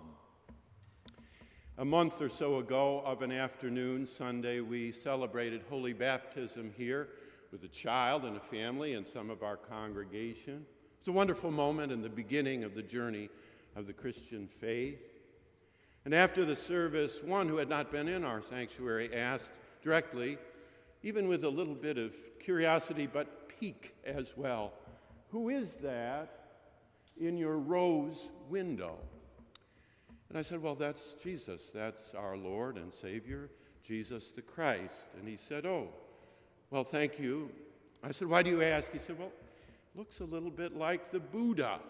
A 1.77 1.85
month 1.85 2.21
or 2.21 2.29
so 2.29 2.57
ago 2.57 3.03
of 3.05 3.23
an 3.23 3.31
afternoon, 3.31 4.07
Sunday, 4.07 4.61
we 4.61 4.91
celebrated 4.91 5.63
holy 5.69 5.93
baptism 5.93 6.73
here 6.77 7.09
with 7.53 7.63
a 7.63 7.69
child 7.69 8.25
and 8.25 8.37
a 8.37 8.41
family 8.41 8.95
and 8.95 9.07
some 9.07 9.31
of 9.31 9.43
our 9.43 9.57
congregation. 9.57 10.67
It's 10.99 11.09
a 11.09 11.13
wonderful 11.13 11.51
moment 11.51 11.93
in 11.93 12.03
the 12.03 12.09
beginning 12.09 12.65
of 12.65 12.75
the 12.75 12.83
journey 12.83 13.29
of 13.77 13.87
the 13.87 13.93
Christian 13.93 14.49
faith. 14.49 14.99
And 16.05 16.13
after 16.15 16.45
the 16.45 16.57
service, 16.57 17.23
one 17.23 17.49
who 17.49 17.59
had 17.59 17.69
not 17.69 17.93
been 17.93 18.09
in 18.09 18.25
our 18.25 18.43
sanctuary 18.43 19.15
asked 19.15 19.53
directly, 19.83 20.39
even 21.03 21.29
with 21.29 21.45
a 21.45 21.49
little 21.49 21.75
bit 21.75 21.99
of 21.99 22.15
curiosity 22.41 23.07
but 23.07 23.49
pique 23.49 23.95
as 24.05 24.33
well, 24.37 24.73
Who 25.31 25.49
is 25.49 25.75
that 25.83 26.29
in 27.21 27.37
your 27.37 27.59
rose 27.59 28.29
window? 28.49 28.97
And 30.29 30.39
I 30.39 30.43
said, 30.43 30.63
Well, 30.63 30.75
that's 30.75 31.15
Jesus. 31.15 31.71
That's 31.71 32.15
our 32.15 32.37
Lord 32.37 32.77
and 32.77 32.93
Savior, 32.93 33.51
Jesus 33.83 34.31
the 34.31 34.43
Christ. 34.43 35.09
And 35.19 35.29
he 35.29 35.37
said, 35.37 35.67
Oh, 35.67 35.89
well, 36.71 36.85
thank 36.85 37.19
you. 37.19 37.51
I 38.03 38.11
said, 38.11 38.29
Why 38.29 38.43
do 38.43 38.51
you 38.51 38.63
ask? 38.63 38.93
He 38.93 38.99
said, 38.99 39.19
Well, 39.19 39.33
looks 39.95 40.21
a 40.21 40.25
little 40.25 40.51
bit 40.51 40.77
like 40.77 41.11
the 41.11 41.21
Buddha. 41.21 41.81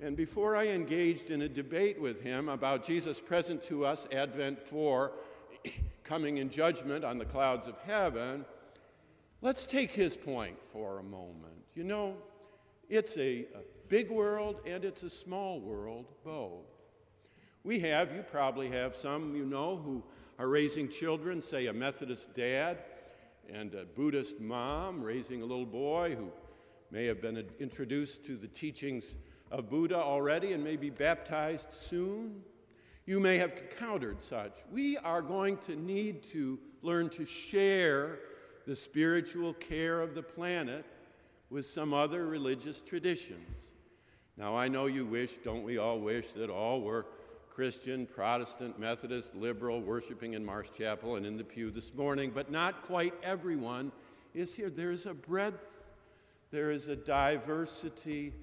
And 0.00 0.14
before 0.14 0.56
I 0.56 0.66
engaged 0.66 1.30
in 1.30 1.42
a 1.42 1.48
debate 1.48 1.98
with 1.98 2.20
him 2.20 2.50
about 2.50 2.84
Jesus 2.84 3.18
present 3.18 3.62
to 3.64 3.86
us, 3.86 4.06
Advent 4.12 4.60
4, 4.60 5.12
coming 6.04 6.38
in 6.38 6.50
judgment 6.50 7.04
on 7.04 7.18
the 7.18 7.24
clouds 7.24 7.66
of 7.66 7.76
heaven, 7.84 8.44
let's 9.42 9.66
take 9.66 9.90
his 9.90 10.16
point 10.16 10.56
for 10.72 10.98
a 10.98 11.02
moment. 11.02 11.64
You 11.74 11.84
know, 11.84 12.16
it's 12.88 13.16
a, 13.18 13.46
a 13.54 13.62
big 13.88 14.10
world 14.10 14.60
and 14.66 14.84
it's 14.84 15.02
a 15.02 15.10
small 15.10 15.60
world, 15.60 16.06
both. 16.24 16.64
We 17.64 17.80
have, 17.80 18.14
you 18.14 18.22
probably 18.22 18.70
have 18.70 18.94
some 18.94 19.34
you 19.34 19.44
know 19.44 19.76
who 19.76 20.02
are 20.38 20.48
raising 20.48 20.88
children, 20.88 21.42
say 21.42 21.66
a 21.66 21.72
Methodist 21.72 22.34
dad 22.34 22.78
and 23.52 23.74
a 23.74 23.84
Buddhist 23.84 24.40
mom 24.40 25.02
raising 25.02 25.42
a 25.42 25.44
little 25.44 25.66
boy 25.66 26.16
who 26.16 26.30
may 26.90 27.06
have 27.06 27.20
been 27.20 27.44
introduced 27.58 28.24
to 28.26 28.36
the 28.36 28.46
teachings 28.46 29.16
of 29.50 29.70
Buddha 29.70 29.96
already 29.96 30.52
and 30.52 30.62
may 30.62 30.76
be 30.76 30.90
baptized 30.90 31.72
soon. 31.72 32.42
You 33.06 33.20
may 33.20 33.38
have 33.38 33.52
encountered 33.52 34.20
such. 34.20 34.52
We 34.72 34.98
are 34.98 35.22
going 35.22 35.58
to 35.58 35.76
need 35.76 36.24
to 36.24 36.58
learn 36.82 37.08
to 37.10 37.24
share 37.24 38.18
the 38.66 38.74
spiritual 38.74 39.54
care 39.54 40.00
of 40.00 40.16
the 40.16 40.22
planet 40.22 40.84
with 41.48 41.66
some 41.66 41.94
other 41.94 42.26
religious 42.26 42.80
traditions. 42.80 43.68
Now, 44.36 44.56
I 44.56 44.66
know 44.66 44.86
you 44.86 45.06
wish, 45.06 45.36
don't 45.36 45.62
we 45.62 45.78
all 45.78 46.00
wish, 46.00 46.30
that 46.30 46.50
all 46.50 46.80
were 46.80 47.06
Christian, 47.48 48.06
Protestant, 48.06 48.78
Methodist, 48.78 49.36
liberal, 49.36 49.80
worshiping 49.80 50.34
in 50.34 50.44
Marsh 50.44 50.68
Chapel 50.76 51.14
and 51.14 51.24
in 51.24 51.36
the 51.36 51.44
pew 51.44 51.70
this 51.70 51.94
morning, 51.94 52.32
but 52.34 52.50
not 52.50 52.82
quite 52.82 53.14
everyone 53.22 53.92
is 54.34 54.54
here. 54.54 54.68
There 54.68 54.90
is 54.90 55.06
a 55.06 55.14
breadth, 55.14 55.84
there 56.50 56.70
is 56.70 56.88
a 56.88 56.96
diversity 56.96 58.34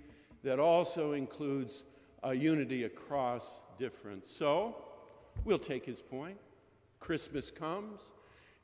that 0.42 0.58
also 0.58 1.12
includes 1.12 1.84
a 2.24 2.34
unity 2.34 2.86
across 2.86 3.60
difference. 3.78 4.32
So, 4.32 4.76
we'll 5.46 5.60
take 5.60 5.86
his 5.86 6.02
point. 6.02 6.38
Christmas 7.00 7.52
comes, 7.52 8.02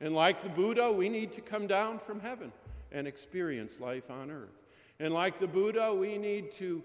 and 0.02 0.16
like 0.16 0.42
the 0.42 0.50
Buddha, 0.50 0.92
we 0.92 1.10
need 1.10 1.34
to 1.34 1.42
come 1.42 1.68
down 1.68 2.00
from 2.00 2.22
heaven 2.22 2.54
and 2.92 3.08
experience 3.08 3.80
life 3.80 4.10
on 4.10 4.32
earth. 4.32 4.58
And 5.00 5.14
like 5.14 5.40
the 5.40 5.48
Buddha, 5.48 5.94
we 5.94 6.18
need 6.18 6.52
to 6.54 6.84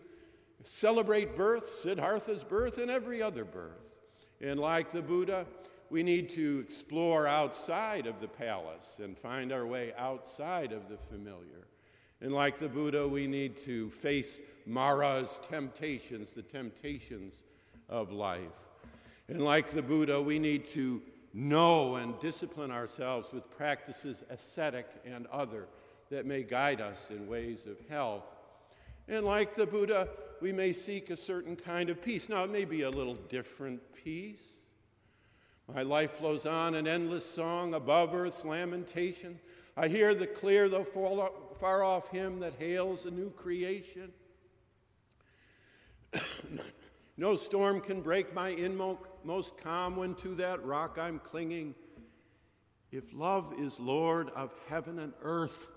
celebrate 0.64 1.36
birth, 1.36 1.68
Siddhartha's 1.68 2.44
birth, 2.44 2.78
and 2.78 2.90
every 2.90 3.22
other 3.22 3.44
birth. 3.44 3.78
And 4.40 4.58
like 4.58 4.90
the 4.90 5.02
Buddha, 5.02 5.46
we 5.90 6.02
need 6.02 6.28
to 6.30 6.60
explore 6.64 7.26
outside 7.26 8.06
of 8.06 8.20
the 8.20 8.28
palace 8.28 8.98
and 9.02 9.16
find 9.16 9.52
our 9.52 9.66
way 9.66 9.92
outside 9.96 10.72
of 10.72 10.88
the 10.88 10.96
familiar. 10.96 11.68
And 12.20 12.32
like 12.32 12.58
the 12.58 12.68
Buddha, 12.68 13.06
we 13.06 13.26
need 13.26 13.56
to 13.58 13.90
face 13.90 14.40
Mara's 14.66 15.38
temptations, 15.42 16.34
the 16.34 16.42
temptations 16.42 17.42
of 17.94 18.12
life. 18.12 18.40
And 19.28 19.42
like 19.42 19.70
the 19.70 19.82
Buddha, 19.82 20.20
we 20.20 20.38
need 20.38 20.66
to 20.68 21.00
know 21.32 21.94
and 21.94 22.18
discipline 22.20 22.70
ourselves 22.70 23.32
with 23.32 23.48
practices, 23.56 24.24
ascetic 24.28 24.86
and 25.04 25.26
other, 25.28 25.66
that 26.10 26.26
may 26.26 26.42
guide 26.42 26.80
us 26.80 27.10
in 27.10 27.28
ways 27.28 27.66
of 27.66 27.78
health. 27.88 28.24
And 29.08 29.24
like 29.24 29.54
the 29.54 29.66
Buddha, 29.66 30.08
we 30.40 30.52
may 30.52 30.72
seek 30.72 31.10
a 31.10 31.16
certain 31.16 31.56
kind 31.56 31.88
of 31.88 32.02
peace. 32.02 32.28
Now, 32.28 32.44
it 32.44 32.50
may 32.50 32.64
be 32.64 32.82
a 32.82 32.90
little 32.90 33.14
different 33.14 33.80
peace. 33.94 34.56
My 35.72 35.82
life 35.82 36.12
flows 36.12 36.44
on, 36.46 36.74
an 36.74 36.86
endless 36.86 37.24
song 37.24 37.74
above 37.74 38.14
earth's 38.14 38.44
lamentation. 38.44 39.38
I 39.76 39.88
hear 39.88 40.14
the 40.14 40.26
clear, 40.26 40.68
though 40.68 40.84
far 40.84 41.82
off 41.82 42.08
hymn 42.08 42.40
that 42.40 42.54
hails 42.58 43.06
a 43.06 43.10
new 43.10 43.30
creation. 43.30 44.12
no 47.16 47.36
storm 47.36 47.80
can 47.80 48.00
break 48.00 48.34
my 48.34 48.50
inmost 48.50 49.56
calm 49.58 49.96
when 49.96 50.14
to 50.16 50.34
that 50.36 50.64
rock 50.64 50.98
I'm 51.00 51.18
clinging. 51.18 51.74
If 52.90 53.12
love 53.12 53.54
is 53.58 53.78
Lord 53.80 54.30
of 54.30 54.52
heaven 54.68 54.98
and 54.98 55.12
earth, 55.22 55.70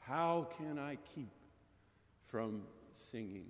how 0.00 0.48
can 0.56 0.78
I 0.78 0.98
keep 1.14 1.32
from 2.26 2.62
singing? 2.92 3.46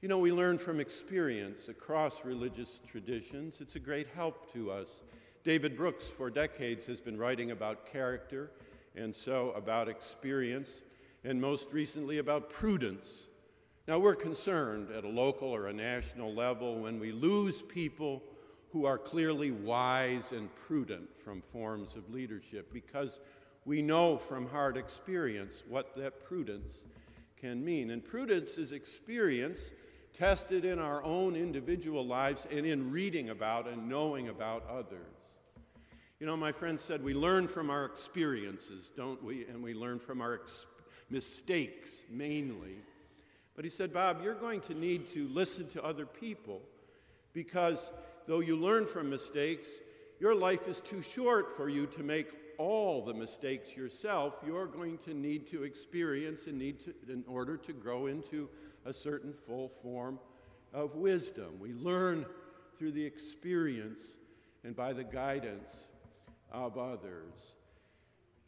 You 0.00 0.08
know, 0.08 0.18
we 0.18 0.32
learn 0.32 0.58
from 0.58 0.80
experience 0.80 1.68
across 1.68 2.24
religious 2.24 2.80
traditions. 2.86 3.60
It's 3.60 3.76
a 3.76 3.80
great 3.80 4.08
help 4.14 4.52
to 4.52 4.70
us. 4.70 5.02
David 5.44 5.76
Brooks, 5.76 6.08
for 6.08 6.30
decades, 6.30 6.86
has 6.86 7.00
been 7.00 7.16
writing 7.16 7.50
about 7.50 7.86
character 7.86 8.50
and 8.96 9.14
so 9.14 9.50
about 9.52 9.88
experience, 9.88 10.82
and 11.24 11.40
most 11.40 11.72
recently 11.72 12.18
about 12.18 12.50
prudence. 12.50 13.24
Now, 13.86 13.98
we're 13.98 14.14
concerned 14.14 14.90
at 14.90 15.04
a 15.04 15.08
local 15.08 15.48
or 15.48 15.66
a 15.66 15.72
national 15.72 16.32
level 16.32 16.78
when 16.78 16.98
we 16.98 17.12
lose 17.12 17.60
people 17.60 18.22
who 18.72 18.86
are 18.86 18.96
clearly 18.96 19.50
wise 19.50 20.32
and 20.32 20.54
prudent 20.54 21.08
from 21.22 21.42
forms 21.52 21.94
of 21.94 22.08
leadership 22.08 22.72
because 22.72 23.20
we 23.66 23.82
know 23.82 24.16
from 24.16 24.48
hard 24.48 24.78
experience 24.78 25.62
what 25.68 25.94
that 25.96 26.24
prudence 26.24 26.82
can 27.36 27.62
mean. 27.62 27.90
And 27.90 28.02
prudence 28.02 28.56
is 28.56 28.72
experience 28.72 29.70
tested 30.14 30.64
in 30.64 30.78
our 30.78 31.02
own 31.04 31.36
individual 31.36 32.06
lives 32.06 32.46
and 32.50 32.64
in 32.64 32.90
reading 32.90 33.28
about 33.28 33.68
and 33.68 33.86
knowing 33.86 34.28
about 34.28 34.66
others. 34.66 35.06
You 36.20 36.26
know, 36.26 36.36
my 36.38 36.52
friend 36.52 36.80
said 36.80 37.04
we 37.04 37.12
learn 37.12 37.46
from 37.46 37.68
our 37.68 37.84
experiences, 37.84 38.90
don't 38.96 39.22
we? 39.22 39.44
And 39.44 39.62
we 39.62 39.74
learn 39.74 39.98
from 39.98 40.22
our 40.22 40.36
ex- 40.36 40.64
mistakes 41.10 42.02
mainly. 42.10 42.78
But 43.54 43.64
he 43.64 43.70
said, 43.70 43.92
Bob, 43.92 44.20
you're 44.22 44.34
going 44.34 44.60
to 44.62 44.74
need 44.74 45.06
to 45.08 45.28
listen 45.28 45.68
to 45.70 45.84
other 45.84 46.06
people 46.06 46.60
because 47.32 47.92
though 48.26 48.40
you 48.40 48.56
learn 48.56 48.86
from 48.86 49.10
mistakes, 49.10 49.68
your 50.20 50.34
life 50.34 50.66
is 50.68 50.80
too 50.80 51.02
short 51.02 51.56
for 51.56 51.68
you 51.68 51.86
to 51.86 52.02
make 52.02 52.28
all 52.58 53.02
the 53.02 53.14
mistakes 53.14 53.76
yourself. 53.76 54.34
You're 54.46 54.66
going 54.66 54.98
to 54.98 55.14
need 55.14 55.46
to 55.48 55.64
experience 55.64 56.46
and 56.46 56.58
need 56.58 56.80
to, 56.80 56.94
in 57.08 57.24
order 57.26 57.56
to 57.58 57.72
grow 57.72 58.06
into 58.06 58.48
a 58.84 58.92
certain 58.92 59.34
full 59.46 59.68
form 59.68 60.18
of 60.72 60.94
wisdom. 60.96 61.58
We 61.60 61.72
learn 61.72 62.26
through 62.78 62.92
the 62.92 63.04
experience 63.04 64.16
and 64.64 64.74
by 64.74 64.92
the 64.92 65.04
guidance 65.04 65.84
of 66.50 66.78
others. 66.78 67.54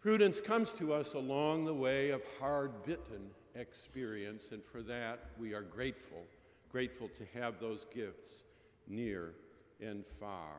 Prudence 0.00 0.40
comes 0.40 0.72
to 0.74 0.92
us 0.92 1.14
along 1.14 1.64
the 1.64 1.74
way 1.74 2.10
of 2.10 2.22
hard 2.38 2.84
bitten 2.84 3.30
experience, 3.58 4.50
and 4.52 4.64
for 4.64 4.82
that 4.82 5.20
we 5.38 5.54
are 5.54 5.62
grateful, 5.62 6.24
grateful 6.70 7.08
to 7.08 7.38
have 7.38 7.58
those 7.60 7.84
gifts 7.86 8.42
near 8.88 9.34
and 9.80 10.04
far. 10.06 10.56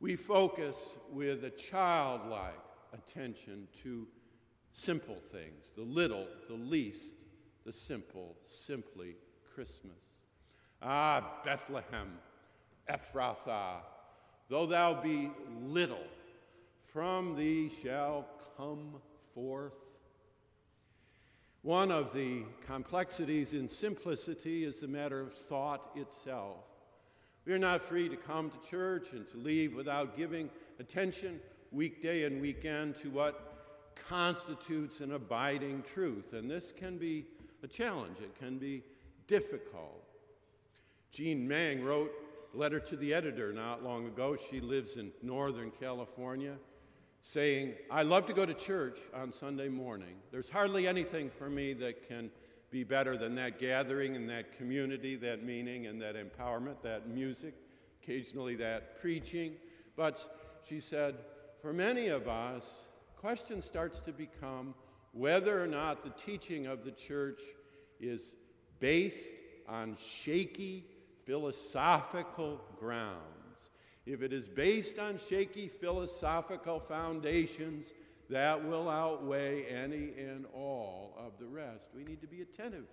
We 0.00 0.16
focus 0.16 0.96
with 1.10 1.44
a 1.44 1.50
childlike 1.50 2.60
attention 2.92 3.68
to 3.82 4.06
simple 4.72 5.18
things, 5.30 5.72
the 5.76 5.82
little, 5.82 6.26
the 6.48 6.54
least, 6.54 7.14
the 7.64 7.72
simple, 7.72 8.36
simply 8.44 9.16
Christmas. 9.54 9.96
Ah, 10.82 11.40
Bethlehem, 11.44 12.18
Ephrathah, 12.90 13.78
though 14.48 14.66
thou 14.66 15.00
be 15.00 15.30
little, 15.62 16.04
from 16.84 17.36
thee 17.36 17.72
shall 17.82 18.26
come 18.56 18.96
forth 19.34 19.93
one 21.64 21.90
of 21.90 22.12
the 22.12 22.42
complexities 22.66 23.54
in 23.54 23.66
simplicity 23.66 24.64
is 24.64 24.80
the 24.80 24.86
matter 24.86 25.22
of 25.22 25.32
thought 25.32 25.90
itself. 25.96 26.58
We 27.46 27.54
are 27.54 27.58
not 27.58 27.80
free 27.80 28.06
to 28.10 28.16
come 28.16 28.50
to 28.50 28.68
church 28.68 29.12
and 29.12 29.26
to 29.30 29.38
leave 29.38 29.74
without 29.74 30.14
giving 30.14 30.50
attention 30.78 31.40
weekday 31.72 32.24
and 32.24 32.38
weekend 32.42 32.96
to 32.96 33.08
what 33.08 33.94
constitutes 33.96 35.00
an 35.00 35.12
abiding 35.12 35.82
truth. 35.82 36.34
And 36.34 36.50
this 36.50 36.70
can 36.70 36.98
be 36.98 37.24
a 37.62 37.66
challenge, 37.66 38.18
it 38.20 38.38
can 38.38 38.58
be 38.58 38.82
difficult. 39.26 40.04
Jean 41.10 41.48
Mang 41.48 41.82
wrote 41.82 42.12
a 42.52 42.58
letter 42.58 42.78
to 42.80 42.94
the 42.94 43.14
editor 43.14 43.54
not 43.54 43.82
long 43.82 44.06
ago. 44.06 44.36
She 44.36 44.60
lives 44.60 44.96
in 44.96 45.12
Northern 45.22 45.70
California 45.70 46.56
saying, 47.26 47.72
I 47.90 48.02
love 48.02 48.26
to 48.26 48.34
go 48.34 48.44
to 48.44 48.52
church 48.52 48.98
on 49.14 49.32
Sunday 49.32 49.70
morning. 49.70 50.16
There's 50.30 50.50
hardly 50.50 50.86
anything 50.86 51.30
for 51.30 51.48
me 51.48 51.72
that 51.72 52.06
can 52.06 52.30
be 52.70 52.84
better 52.84 53.16
than 53.16 53.34
that 53.36 53.58
gathering 53.58 54.14
and 54.14 54.28
that 54.28 54.52
community, 54.52 55.16
that 55.16 55.42
meaning 55.42 55.86
and 55.86 56.02
that 56.02 56.16
empowerment, 56.16 56.82
that 56.82 57.08
music, 57.08 57.54
occasionally 58.02 58.56
that 58.56 59.00
preaching. 59.00 59.54
But 59.96 60.20
she 60.68 60.80
said, 60.80 61.14
for 61.62 61.72
many 61.72 62.08
of 62.08 62.28
us, 62.28 62.88
question 63.16 63.62
starts 63.62 64.02
to 64.02 64.12
become 64.12 64.74
whether 65.12 65.58
or 65.62 65.66
not 65.66 66.04
the 66.04 66.10
teaching 66.10 66.66
of 66.66 66.84
the 66.84 66.92
church 66.92 67.40
is 68.00 68.34
based 68.80 69.32
on 69.66 69.96
shaky 69.96 70.84
philosophical 71.24 72.60
grounds. 72.78 73.33
If 74.06 74.22
it 74.22 74.32
is 74.32 74.48
based 74.48 74.98
on 74.98 75.18
shaky 75.18 75.68
philosophical 75.68 76.78
foundations, 76.78 77.94
that 78.30 78.64
will 78.64 78.88
outweigh 78.88 79.64
any 79.64 80.12
and 80.18 80.46
all 80.54 81.14
of 81.18 81.38
the 81.38 81.46
rest. 81.46 81.88
We 81.94 82.04
need 82.04 82.20
to 82.20 82.26
be 82.26 82.42
attentive 82.42 82.86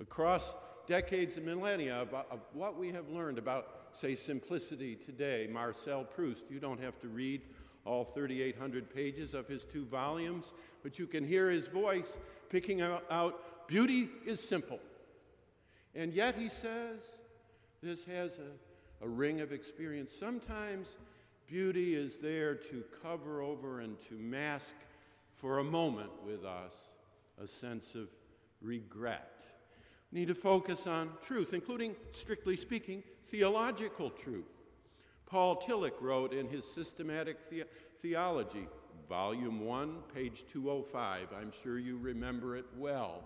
across 0.00 0.54
decades 0.86 1.36
and 1.36 1.46
millennia 1.46 1.96
of, 1.96 2.42
what 2.52 2.76
we 2.78 2.92
have 2.92 3.08
learned 3.08 3.38
about, 3.38 3.88
say, 3.92 4.14
simplicity 4.14 4.96
today. 4.96 5.48
Marcel 5.50 6.04
Proust, 6.04 6.50
you 6.50 6.60
don't 6.60 6.80
have 6.80 7.00
to 7.00 7.08
read 7.08 7.42
all 7.84 8.04
3,800 8.04 8.92
pages 8.92 9.34
of 9.34 9.46
his 9.46 9.64
two 9.64 9.84
volumes, 9.84 10.52
but 10.82 10.98
you 10.98 11.06
can 11.06 11.24
hear 11.26 11.50
his 11.50 11.68
voice 11.68 12.18
picking 12.48 12.80
out 12.80 13.68
beauty 13.68 14.08
is 14.26 14.40
simple. 14.40 14.80
And 15.94 16.12
yet, 16.12 16.34
he 16.34 16.48
says, 16.48 17.16
this 17.82 18.04
has 18.04 18.38
a, 18.38 18.50
a 19.04 19.08
ring 19.08 19.40
of 19.40 19.52
experience. 19.52 20.12
Sometimes 20.12 20.96
beauty 21.46 21.94
is 21.94 22.18
there 22.18 22.54
to 22.54 22.82
cover 23.02 23.42
over 23.42 23.80
and 23.80 24.00
to 24.08 24.14
mask 24.14 24.74
for 25.32 25.58
a 25.58 25.64
moment 25.64 26.10
with 26.24 26.44
us 26.44 26.74
a 27.42 27.46
sense 27.46 27.94
of 27.94 28.08
regret. 28.62 29.44
We 30.10 30.20
need 30.20 30.28
to 30.28 30.34
focus 30.34 30.86
on 30.86 31.10
truth, 31.26 31.52
including, 31.52 31.96
strictly 32.12 32.56
speaking, 32.56 33.02
theological 33.26 34.10
truth. 34.10 34.46
Paul 35.26 35.60
Tillich 35.60 36.00
wrote 36.00 36.32
in 36.32 36.48
his 36.48 36.64
Systematic 36.64 37.50
the- 37.50 37.64
Theology, 38.00 38.68
Volume 39.08 39.60
1, 39.60 40.02
page 40.14 40.44
205. 40.46 41.28
I'm 41.38 41.52
sure 41.62 41.78
you 41.78 41.98
remember 41.98 42.56
it 42.56 42.66
well. 42.76 43.24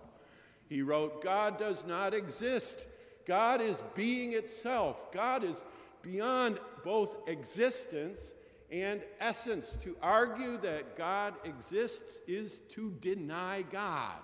He 0.69 0.83
wrote, 0.83 1.23
God 1.23 1.59
does 1.59 1.87
not 1.87 2.15
exist. 2.15 2.87
God 3.29 3.61
is 3.61 3.83
being 3.95 4.33
itself. 4.33 5.13
God 5.13 5.45
is 5.45 5.63
beyond 6.03 6.59
both 6.83 7.15
existence 7.29 8.33
and 8.73 9.03
essence. 9.21 9.77
To 9.83 9.95
argue 10.03 10.57
that 10.59 10.97
God 10.97 11.35
exists 11.45 12.21
is 12.27 12.61
to 12.71 12.91
deny 13.01 13.63
God. 13.71 14.19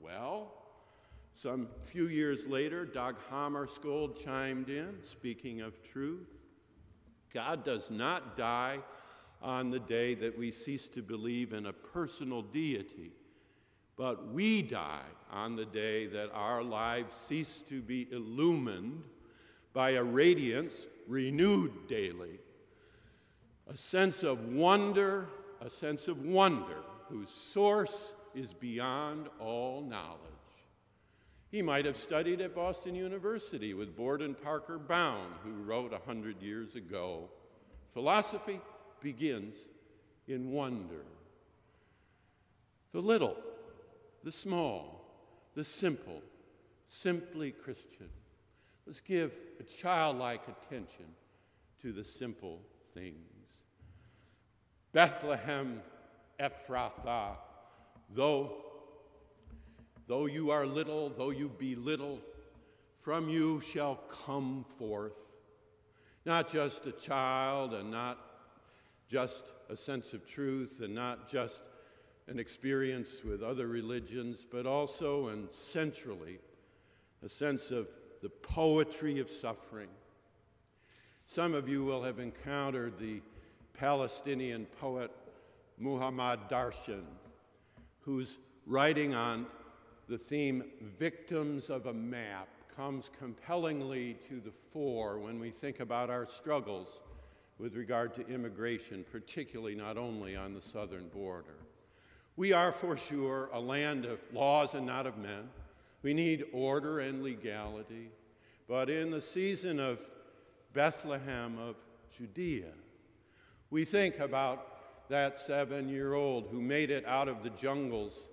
Well, 0.00 0.52
some 1.34 1.66
few 1.82 2.06
years 2.06 2.46
later, 2.46 2.86
Dag 2.86 3.16
Hammarskjöld 3.30 4.24
chimed 4.24 4.68
in, 4.68 4.98
speaking 5.02 5.60
of 5.60 5.82
truth. 5.82 6.28
God 7.32 7.64
does 7.64 7.90
not 7.90 8.36
die 8.36 8.78
on 9.42 9.70
the 9.70 9.80
day 9.80 10.14
that 10.14 10.38
we 10.38 10.52
cease 10.52 10.86
to 10.88 11.02
believe 11.02 11.52
in 11.52 11.66
a 11.66 11.72
personal 11.72 12.42
deity, 12.42 13.10
but 13.96 14.32
we 14.32 14.62
die 14.62 15.02
on 15.30 15.56
the 15.56 15.64
day 15.64 16.06
that 16.06 16.30
our 16.32 16.62
lives 16.62 17.16
cease 17.16 17.62
to 17.62 17.80
be 17.80 18.08
illumined 18.12 19.02
by 19.72 19.90
a 19.90 20.02
radiance 20.02 20.86
renewed 21.08 21.88
daily, 21.88 22.38
a 23.68 23.76
sense 23.76 24.22
of 24.22 24.52
wonder, 24.52 25.26
a 25.60 25.68
sense 25.68 26.08
of 26.08 26.24
wonder 26.24 26.82
whose 27.08 27.30
source 27.30 28.14
is 28.34 28.52
beyond 28.52 29.28
all 29.38 29.82
knowledge. 29.82 30.20
He 31.50 31.62
might 31.62 31.84
have 31.84 31.96
studied 31.96 32.40
at 32.40 32.54
Boston 32.54 32.96
University 32.96 33.74
with 33.74 33.96
Borden 33.96 34.34
Parker 34.34 34.78
Bowne, 34.78 35.32
who 35.44 35.62
wrote 35.62 35.92
a 35.92 36.04
hundred 36.04 36.42
years 36.42 36.74
ago 36.74 37.28
Philosophy 37.92 38.60
begins 39.00 39.54
in 40.26 40.50
wonder. 40.50 41.04
The 42.92 43.00
little, 43.00 43.36
the 44.24 44.32
small, 44.32 45.04
the 45.54 45.62
simple, 45.62 46.20
simply 46.88 47.52
Christian. 47.52 48.08
Let's 48.86 49.00
give 49.00 49.38
a 49.60 49.62
childlike 49.62 50.42
attention 50.48 51.06
to 51.82 51.92
the 51.92 52.02
simple 52.02 52.60
things. 52.92 53.18
Bethlehem 54.92 55.80
Ephrathah, 56.40 57.36
though 58.10 58.64
Though 60.06 60.26
you 60.26 60.50
are 60.50 60.66
little, 60.66 61.08
though 61.08 61.30
you 61.30 61.48
be 61.48 61.74
little, 61.74 62.20
from 63.00 63.30
you 63.30 63.60
shall 63.60 63.96
come 64.26 64.64
forth 64.78 65.14
not 66.26 66.50
just 66.50 66.86
a 66.86 66.92
child 66.92 67.74
and 67.74 67.90
not 67.90 68.18
just 69.08 69.52
a 69.68 69.76
sense 69.76 70.12
of 70.14 70.26
truth 70.26 70.80
and 70.82 70.94
not 70.94 71.28
just 71.28 71.62
an 72.28 72.38
experience 72.38 73.22
with 73.24 73.42
other 73.42 73.66
religions, 73.66 74.46
but 74.50 74.66
also 74.66 75.28
and 75.28 75.50
centrally 75.50 76.38
a 77.22 77.28
sense 77.28 77.70
of 77.70 77.88
the 78.22 78.28
poetry 78.28 79.18
of 79.18 79.30
suffering. 79.30 79.88
Some 81.26 81.54
of 81.54 81.68
you 81.68 81.84
will 81.84 82.02
have 82.02 82.18
encountered 82.18 82.98
the 82.98 83.20
Palestinian 83.74 84.66
poet 84.80 85.10
Muhammad 85.78 86.40
Darwish, 86.48 87.02
whose 88.00 88.38
writing 88.66 89.14
on 89.14 89.46
the 90.08 90.18
theme 90.18 90.64
Victims 90.98 91.70
of 91.70 91.86
a 91.86 91.94
Map 91.94 92.48
comes 92.74 93.10
compellingly 93.18 94.14
to 94.28 94.40
the 94.40 94.50
fore 94.50 95.18
when 95.18 95.38
we 95.38 95.50
think 95.50 95.80
about 95.80 96.10
our 96.10 96.26
struggles 96.26 97.00
with 97.58 97.74
regard 97.76 98.12
to 98.14 98.26
immigration, 98.26 99.04
particularly 99.10 99.74
not 99.74 99.96
only 99.96 100.36
on 100.36 100.54
the 100.54 100.60
southern 100.60 101.08
border. 101.08 101.56
We 102.36 102.52
are 102.52 102.72
for 102.72 102.96
sure 102.96 103.48
a 103.52 103.60
land 103.60 104.04
of 104.04 104.20
laws 104.32 104.74
and 104.74 104.86
not 104.86 105.06
of 105.06 105.18
men. 105.18 105.48
We 106.02 106.14
need 106.14 106.44
order 106.52 106.98
and 106.98 107.22
legality. 107.22 108.10
But 108.68 108.90
in 108.90 109.10
the 109.10 109.20
season 109.20 109.78
of 109.78 110.00
Bethlehem 110.72 111.58
of 111.58 111.76
Judea, 112.16 112.72
we 113.70 113.84
think 113.84 114.18
about 114.18 115.08
that 115.08 115.38
seven 115.38 115.88
year 115.88 116.14
old 116.14 116.48
who 116.50 116.60
made 116.60 116.90
it 116.90 117.06
out 117.06 117.28
of 117.28 117.42
the 117.42 117.50
jungles 117.50 118.26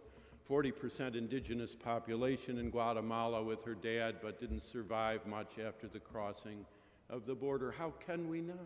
40% 0.50 1.16
indigenous 1.16 1.76
population 1.76 2.58
in 2.58 2.72
Guatemala 2.72 3.44
with 3.44 3.64
her 3.64 3.76
dad, 3.76 4.16
but 4.22 4.40
didn't 4.40 4.64
survive 4.64 5.26
much 5.26 5.60
after 5.60 5.88
the 5.88 6.00
crossing 6.00 6.66
of 7.10 7.26
the 7.26 7.36
border. 7.36 7.72
How 7.72 7.94
can 8.06 8.28
we 8.28 8.42
not? 8.42 8.58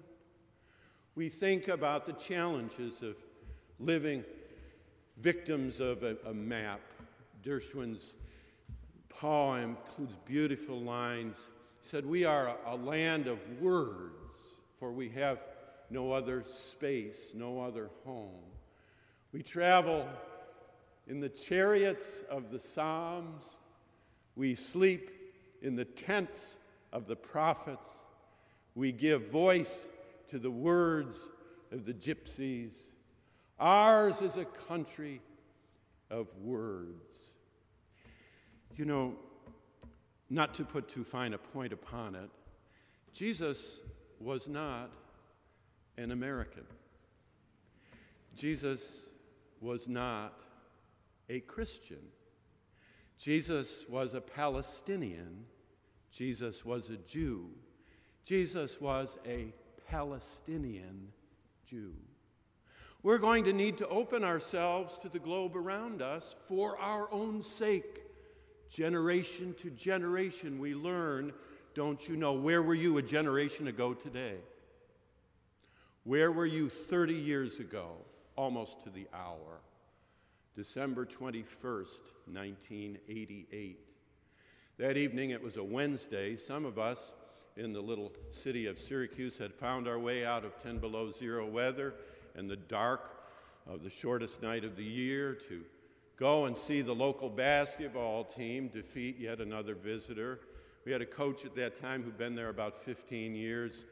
We 1.16 1.30
think 1.30 1.68
about 1.68 2.06
the 2.06 2.14
challenges 2.14 3.02
of 3.02 3.18
living 3.80 4.24
victims 5.18 5.80
of 5.80 6.04
a, 6.04 6.18
a 6.26 6.34
map. 6.34 6.82
Darwish's 7.44 8.14
poem 9.10 9.78
includes 9.86 10.16
beautiful 10.26 10.80
lines. 10.80 11.50
He 11.82 11.88
said, 11.88 12.06
We 12.06 12.26
are 12.26 12.48
a, 12.66 12.74
a 12.74 12.76
land 12.76 13.28
of 13.28 13.40
words, 13.62 14.40
for 14.80 14.92
we 14.92 15.10
have 15.10 15.40
no 15.90 16.12
other 16.12 16.44
space, 16.46 17.32
no 17.34 17.62
other 17.62 17.90
home. 18.04 18.42
We 19.32 19.44
travel 19.44 20.08
in 21.08 21.20
the 21.20 21.30
chariots 21.30 22.22
of 22.30 22.52
the 22.52 22.60
Psalms. 22.60 23.46
We 24.36 24.56
sleep 24.56 25.12
in 25.62 25.76
the 25.76 25.86
tents 25.86 26.58
of 26.92 27.08
the 27.08 27.16
prophets. 27.16 27.88
We 28.74 28.92
give 28.92 29.30
voice 29.30 29.90
to 30.30 30.40
the 30.40 30.52
words 30.52 31.30
of 31.72 31.86
the 31.86 31.94
gypsies. 31.94 32.88
Ours 33.60 34.22
is 34.22 34.36
a 34.36 34.46
country 34.46 35.22
of 36.10 36.28
words. 36.38 37.34
You 38.76 38.86
know, 38.86 39.16
not 40.30 40.54
to 40.56 40.66
put 40.66 40.90
too 40.90 41.04
fine 41.04 41.34
a 41.34 41.38
point 41.38 41.72
upon 41.72 42.16
it, 42.16 42.30
Jesus 43.14 43.80
was 44.20 44.48
not 44.48 44.92
an 45.98 46.12
American. 46.12 46.66
Jesus 48.36 49.10
was 49.62 49.88
not 49.88 50.34
a 51.30 51.40
Christian. 51.42 52.02
Jesus 53.18 53.86
was 53.88 54.14
a 54.14 54.22
Palestinian. 54.22 55.46
Jesus 56.12 56.66
was 56.66 56.90
a 56.90 56.98
Jew. 56.98 57.50
Jesus 58.26 58.82
was 58.82 59.18
a 59.26 59.54
Palestinian 59.88 61.08
Jew. 61.66 61.94
We're 63.06 63.20
going 63.20 63.44
to 63.44 63.54
need 63.54 63.78
to 63.78 63.88
open 63.88 64.24
ourselves 64.24 64.98
to 64.98 65.10
the 65.10 65.20
globe 65.20 65.56
around 65.56 66.02
us 66.02 66.36
for 66.48 66.76
our 66.80 67.08
own 67.14 67.44
sake. 67.44 68.02
Generation 68.68 69.54
to 69.60 69.70
generation, 69.70 70.58
we 70.58 70.74
learn, 70.74 71.32
don't 71.76 72.10
you 72.10 72.16
know, 72.16 72.34
where 72.34 72.64
were 72.64 72.74
you 72.74 72.98
a 72.98 73.04
generation 73.04 73.68
ago 73.68 73.94
today? 73.94 74.38
Where 76.04 76.32
were 76.32 76.48
you 76.48 76.68
30 76.68 77.14
years 77.14 77.60
ago, 77.60 77.92
almost 78.36 78.84
to 78.86 78.90
the 78.90 79.06
hour? 79.14 79.62
December 80.56 81.06
21st, 81.06 82.00
1988. 82.26 83.80
That 84.80 84.98
evening, 84.98 85.30
it 85.30 85.44
was 85.44 85.58
a 85.58 85.64
Wednesday. 85.64 86.36
Some 86.38 86.66
of 86.66 86.80
us 86.80 87.14
in 87.56 87.72
the 87.72 87.82
little 87.82 88.12
city 88.32 88.66
of 88.66 88.80
Syracuse 88.80 89.38
had 89.38 89.54
found 89.54 89.88
our 89.88 90.00
way 90.00 90.26
out 90.26 90.44
of 90.44 90.58
10 90.58 90.80
below 90.80 91.12
zero 91.12 91.48
weather 91.48 91.94
and 92.36 92.50
the 92.50 92.56
dark 92.56 93.12
of 93.68 93.84
the 93.84 93.90
shortest 93.90 94.42
night 94.42 94.64
of 94.64 94.76
the 94.76 94.84
year 94.84 95.38
to 95.50 95.64
go 96.18 96.46
and 96.46 96.56
see 96.56 96.82
the 96.82 96.94
local 96.94 97.30
basketball 97.30 98.24
team 98.24 98.68
defeat 98.68 99.18
yet 99.20 99.40
another 99.40 99.76
visitor. 99.76 100.40
We 100.86 100.92
had 100.92 101.02
a 101.02 101.06
coach 101.06 101.46
at 101.46 101.56
that 101.56 101.82
time 101.82 102.04
who'd 102.04 102.18
been 102.18 102.36
there 102.36 102.50
about 102.50 102.78
15 102.78 103.36
years, 103.36 103.86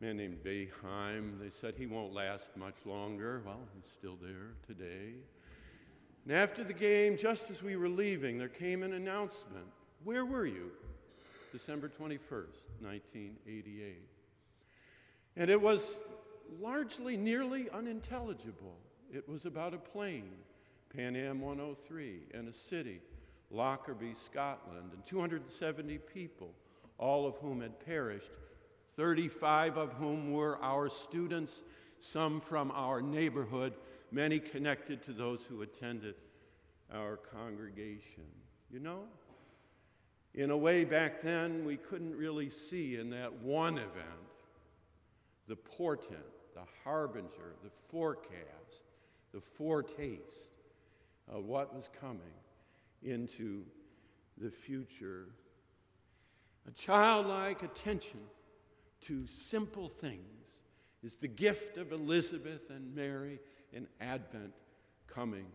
a 0.00 0.04
man 0.04 0.16
named 0.16 0.38
Boeheim. 0.42 1.38
They 1.38 1.50
said 1.50 1.74
he 1.76 1.86
won't 1.86 2.14
last 2.14 2.56
much 2.56 2.86
longer. 2.86 3.42
Well, 3.44 3.60
he's 3.74 3.90
still 3.92 4.16
there 4.20 4.54
today. 4.66 5.14
And 6.24 6.32
after 6.34 6.64
the 6.64 6.72
game, 6.72 7.16
just 7.16 7.50
as 7.50 7.62
we 7.62 7.76
were 7.76 7.88
leaving, 7.88 8.38
there 8.38 8.48
came 8.48 8.82
an 8.82 8.94
announcement. 8.94 9.66
Where 10.04 10.24
were 10.24 10.46
you? 10.46 10.70
December 11.52 11.88
21st, 11.88 12.62
1988. 12.80 13.96
And 15.36 15.50
it 15.50 15.60
was 15.60 15.98
largely 16.58 17.16
nearly 17.16 17.68
unintelligible. 17.70 18.76
It 19.12 19.28
was 19.28 19.44
about 19.44 19.74
a 19.74 19.78
plane, 19.78 20.30
Pan 20.94 21.16
Am 21.16 21.40
103, 21.40 22.22
and 22.34 22.48
a 22.48 22.52
city, 22.52 23.00
Lockerbie, 23.50 24.14
Scotland, 24.14 24.92
and 24.92 25.04
270 25.04 25.98
people, 25.98 26.52
all 26.98 27.26
of 27.26 27.36
whom 27.36 27.60
had 27.60 27.84
perished, 27.84 28.30
35 28.96 29.76
of 29.76 29.92
whom 29.94 30.32
were 30.32 30.58
our 30.62 30.88
students, 30.88 31.62
some 31.98 32.40
from 32.40 32.70
our 32.72 33.00
neighborhood, 33.02 33.74
many 34.10 34.38
connected 34.38 35.02
to 35.04 35.12
those 35.12 35.44
who 35.44 35.62
attended 35.62 36.14
our 36.92 37.16
congregation. 37.16 38.24
You 38.70 38.80
know, 38.80 39.04
in 40.34 40.50
a 40.50 40.56
way, 40.56 40.84
back 40.84 41.20
then, 41.20 41.64
we 41.64 41.76
couldn't 41.76 42.16
really 42.16 42.50
see 42.50 42.96
in 42.96 43.10
that 43.10 43.32
one 43.42 43.74
event 43.74 44.30
the 45.48 45.56
portent, 45.56 46.18
the 46.60 46.66
harbinger, 46.84 47.54
the 47.62 47.70
forecast, 47.88 48.84
the 49.32 49.40
foretaste 49.40 50.50
of 51.28 51.44
what 51.44 51.74
was 51.74 51.88
coming 52.00 52.20
into 53.02 53.62
the 54.36 54.50
future. 54.50 55.28
A 56.68 56.72
childlike 56.72 57.62
attention 57.62 58.20
to 59.02 59.26
simple 59.26 59.88
things 59.88 60.20
is 61.02 61.16
the 61.16 61.28
gift 61.28 61.78
of 61.78 61.92
Elizabeth 61.92 62.68
and 62.68 62.94
Mary 62.94 63.40
in 63.72 63.86
Advent 64.00 64.52
coming 65.06 65.46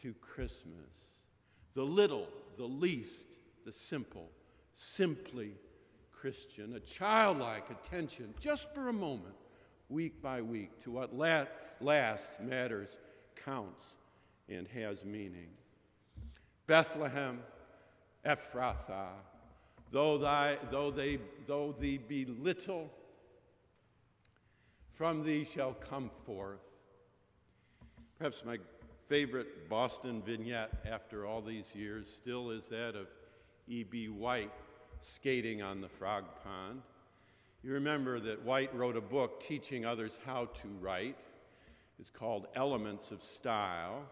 to 0.00 0.12
Christmas. 0.14 1.18
The 1.74 1.84
little, 1.84 2.26
the 2.56 2.64
least, 2.64 3.36
the 3.64 3.72
simple, 3.72 4.28
simply 4.74 5.52
Christian, 6.10 6.74
a 6.74 6.80
childlike 6.80 7.70
attention 7.70 8.34
just 8.40 8.74
for 8.74 8.88
a 8.88 8.92
moment, 8.92 9.34
week 9.92 10.22
by 10.22 10.40
week, 10.42 10.80
to 10.82 10.90
what 10.90 11.14
la- 11.14 11.46
last 11.80 12.40
matters, 12.40 12.96
counts, 13.44 13.94
and 14.48 14.66
has 14.68 15.04
meaning. 15.04 15.48
Bethlehem, 16.66 17.40
Ephrathah, 18.24 19.10
though, 19.90 20.18
thy, 20.18 20.56
though, 20.70 20.90
they, 20.90 21.18
though 21.46 21.74
thee 21.78 21.98
be 21.98 22.24
little, 22.24 22.90
from 24.92 25.24
thee 25.24 25.44
shall 25.44 25.74
come 25.74 26.10
forth. 26.26 26.60
Perhaps 28.18 28.44
my 28.44 28.58
favorite 29.08 29.68
Boston 29.68 30.22
vignette 30.22 30.70
after 30.90 31.26
all 31.26 31.42
these 31.42 31.74
years 31.74 32.10
still 32.10 32.50
is 32.50 32.68
that 32.68 32.94
of 32.94 33.08
E.B. 33.66 34.06
White 34.06 34.52
skating 35.00 35.60
on 35.62 35.80
the 35.80 35.88
frog 35.88 36.24
pond. 36.44 36.82
You 37.64 37.74
remember 37.74 38.18
that 38.18 38.44
White 38.44 38.74
wrote 38.74 38.96
a 38.96 39.00
book 39.00 39.40
teaching 39.40 39.84
others 39.84 40.18
how 40.26 40.46
to 40.46 40.68
write. 40.80 41.16
It's 42.00 42.10
called 42.10 42.48
Elements 42.56 43.12
of 43.12 43.22
Style. 43.22 44.02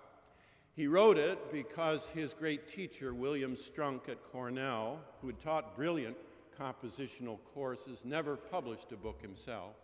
He 0.77 0.87
wrote 0.87 1.19
it 1.19 1.51
because 1.51 2.09
his 2.11 2.33
great 2.33 2.69
teacher, 2.69 3.13
William 3.13 3.57
Strunk 3.57 4.09
at 4.09 4.23
Cornell, 4.23 5.01
who 5.21 5.27
had 5.27 5.41
taught 5.41 5.75
brilliant 5.75 6.17
compositional 6.57 7.39
courses, 7.53 8.05
never 8.05 8.37
published 8.37 8.93
a 8.93 8.97
book 8.97 9.21
himself. 9.21 9.75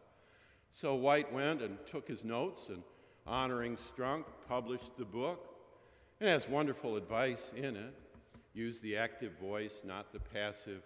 So 0.71 0.95
White 0.95 1.33
went 1.33 1.61
and 1.61 1.77
took 1.87 2.07
his 2.07 2.23
notes 2.23 2.69
and, 2.69 2.85
honoring 3.27 3.77
Strunk, 3.77 4.27
published 4.49 4.97
the 4.97 5.05
book. 5.05 5.57
It 6.21 6.29
has 6.29 6.49
wonderful 6.49 6.95
advice 6.95 7.51
in 7.57 7.75
it. 7.75 7.95
Use 8.55 8.79
the 8.79 8.97
active 8.97 9.33
voice, 9.41 9.83
not 9.85 10.13
the 10.13 10.21
passive. 10.21 10.83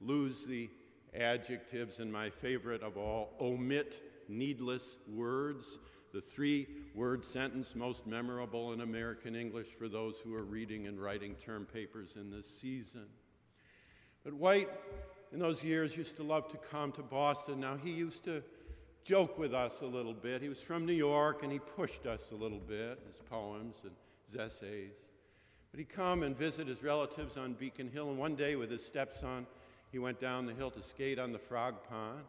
Lose 0.00 0.44
the 0.44 0.70
adjectives, 1.14 1.98
and 1.98 2.12
my 2.12 2.30
favorite 2.30 2.82
of 2.82 2.96
all, 2.96 3.34
omit 3.40 4.02
needless 4.28 4.96
words. 5.08 5.78
The 6.12 6.20
three 6.20 6.66
word 6.94 7.24
sentence 7.24 7.74
most 7.74 8.06
memorable 8.06 8.72
in 8.72 8.80
American 8.80 9.36
English 9.36 9.68
for 9.68 9.88
those 9.88 10.18
who 10.18 10.34
are 10.34 10.42
reading 10.42 10.86
and 10.86 11.00
writing 11.00 11.34
term 11.34 11.66
papers 11.66 12.16
in 12.16 12.30
this 12.30 12.48
season. 12.48 13.06
But 14.24 14.34
White, 14.34 14.68
in 15.32 15.38
those 15.38 15.64
years, 15.64 15.96
used 15.96 16.16
to 16.16 16.22
love 16.22 16.48
to 16.48 16.58
come 16.58 16.92
to 16.92 17.02
Boston. 17.02 17.60
Now, 17.60 17.76
he 17.76 17.90
used 17.90 18.24
to 18.24 18.42
joke 19.02 19.38
with 19.38 19.54
us 19.54 19.80
a 19.82 19.86
little 19.86 20.12
bit. 20.12 20.42
He 20.42 20.48
was 20.48 20.60
from 20.60 20.84
New 20.84 20.92
York 20.92 21.42
and 21.42 21.52
he 21.52 21.58
pushed 21.58 22.06
us 22.06 22.32
a 22.32 22.34
little 22.34 22.58
bit, 22.58 22.98
his 23.06 23.16
poems 23.16 23.76
and 23.82 23.92
his 24.26 24.36
essays. 24.36 24.92
But 25.70 25.78
he'd 25.78 25.88
come 25.88 26.22
and 26.22 26.36
visit 26.36 26.66
his 26.66 26.82
relatives 26.82 27.36
on 27.36 27.54
Beacon 27.54 27.88
Hill, 27.88 28.10
and 28.10 28.18
one 28.18 28.34
day 28.34 28.56
with 28.56 28.70
his 28.70 28.84
stepson, 28.84 29.46
he 29.90 29.98
went 29.98 30.20
down 30.20 30.46
the 30.46 30.54
hill 30.54 30.70
to 30.70 30.82
skate 30.82 31.18
on 31.18 31.32
the 31.32 31.38
frog 31.38 31.74
pond. 31.88 32.24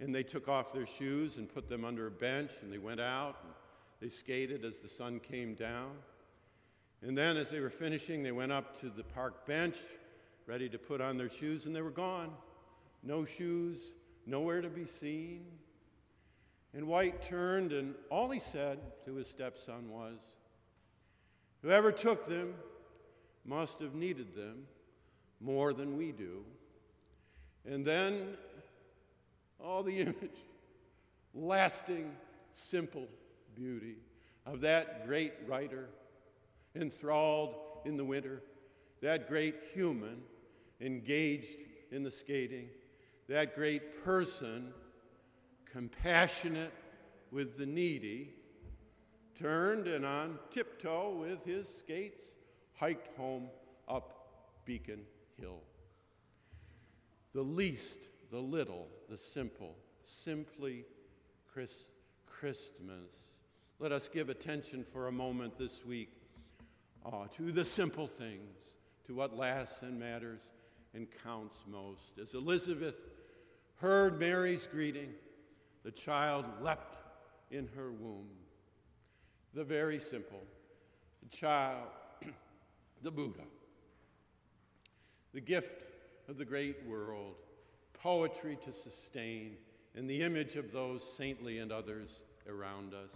And 0.00 0.14
they 0.14 0.22
took 0.22 0.48
off 0.48 0.72
their 0.72 0.86
shoes 0.86 1.36
and 1.36 1.52
put 1.52 1.68
them 1.68 1.84
under 1.84 2.06
a 2.06 2.10
bench, 2.10 2.52
and 2.62 2.72
they 2.72 2.78
went 2.78 3.00
out. 3.00 3.36
And 3.42 3.52
they 4.00 4.08
skated 4.08 4.64
as 4.64 4.78
the 4.78 4.88
sun 4.88 5.20
came 5.20 5.54
down. 5.54 5.90
And 7.02 7.16
then, 7.16 7.36
as 7.36 7.50
they 7.50 7.60
were 7.60 7.70
finishing, 7.70 8.22
they 8.22 8.32
went 8.32 8.52
up 8.52 8.78
to 8.80 8.90
the 8.90 9.04
park 9.04 9.46
bench, 9.46 9.76
ready 10.46 10.68
to 10.68 10.78
put 10.78 11.00
on 11.00 11.16
their 11.16 11.28
shoes, 11.28 11.66
and 11.66 11.74
they 11.74 11.82
were 11.82 11.90
gone. 11.90 12.30
No 13.02 13.24
shoes, 13.24 13.92
nowhere 14.26 14.62
to 14.62 14.68
be 14.68 14.86
seen. 14.86 15.46
And 16.74 16.86
White 16.86 17.22
turned, 17.22 17.72
and 17.72 17.94
all 18.10 18.30
he 18.30 18.40
said 18.40 18.78
to 19.04 19.14
his 19.14 19.28
stepson 19.28 19.90
was, 19.90 20.18
Whoever 21.62 21.92
took 21.92 22.28
them 22.28 22.54
must 23.44 23.80
have 23.80 23.94
needed 23.94 24.34
them 24.34 24.66
more 25.40 25.72
than 25.72 25.96
we 25.96 26.12
do. 26.12 26.44
And 27.64 27.84
then 27.84 28.36
all 29.60 29.82
the 29.82 29.98
image, 30.00 30.38
lasting, 31.34 32.12
simple 32.52 33.06
beauty 33.54 33.96
of 34.46 34.60
that 34.60 35.06
great 35.06 35.32
writer 35.46 35.88
enthralled 36.74 37.54
in 37.84 37.96
the 37.96 38.04
winter, 38.04 38.42
that 39.00 39.28
great 39.28 39.54
human 39.74 40.22
engaged 40.80 41.64
in 41.90 42.02
the 42.02 42.10
skating, 42.10 42.68
that 43.28 43.54
great 43.54 44.04
person 44.04 44.72
compassionate 45.70 46.72
with 47.30 47.58
the 47.58 47.66
needy 47.66 48.30
turned 49.38 49.86
and 49.86 50.04
on 50.04 50.38
tiptoe 50.50 51.10
with 51.10 51.44
his 51.44 51.68
skates 51.68 52.32
hiked 52.74 53.16
home 53.16 53.48
up 53.86 54.14
Beacon 54.64 55.00
Hill. 55.40 55.62
The 57.34 57.42
least, 57.42 58.08
the 58.30 58.38
little, 58.38 58.88
the 59.08 59.18
simple, 59.18 59.76
simply 60.02 60.84
Chris, 61.52 61.72
Christmas. 62.26 63.12
Let 63.78 63.92
us 63.92 64.08
give 64.08 64.28
attention 64.28 64.82
for 64.82 65.08
a 65.08 65.12
moment 65.12 65.58
this 65.58 65.84
week 65.84 66.10
uh, 67.04 67.26
to 67.36 67.52
the 67.52 67.64
simple 67.64 68.06
things, 68.06 68.74
to 69.06 69.14
what 69.14 69.36
lasts 69.36 69.82
and 69.82 69.98
matters 69.98 70.50
and 70.94 71.06
counts 71.22 71.58
most. 71.66 72.18
As 72.20 72.34
Elizabeth 72.34 72.96
heard 73.76 74.18
Mary's 74.18 74.66
greeting, 74.66 75.10
the 75.84 75.90
child 75.90 76.44
leapt 76.60 76.96
in 77.50 77.68
her 77.76 77.92
womb 77.92 78.28
the 79.54 79.64
very 79.64 79.98
simple, 79.98 80.42
the 81.22 81.36
child, 81.36 81.88
the 83.02 83.10
Buddha, 83.10 83.42
the 85.32 85.40
gift 85.40 85.84
of 86.28 86.38
the 86.38 86.44
great 86.44 86.86
world, 86.86 87.34
poetry 87.94 88.58
to 88.64 88.72
sustain, 88.72 89.56
and 89.94 90.08
the 90.08 90.22
image 90.22 90.56
of 90.56 90.72
those 90.72 91.02
saintly 91.02 91.58
and 91.58 91.72
others 91.72 92.20
around 92.48 92.94
us. 92.94 93.14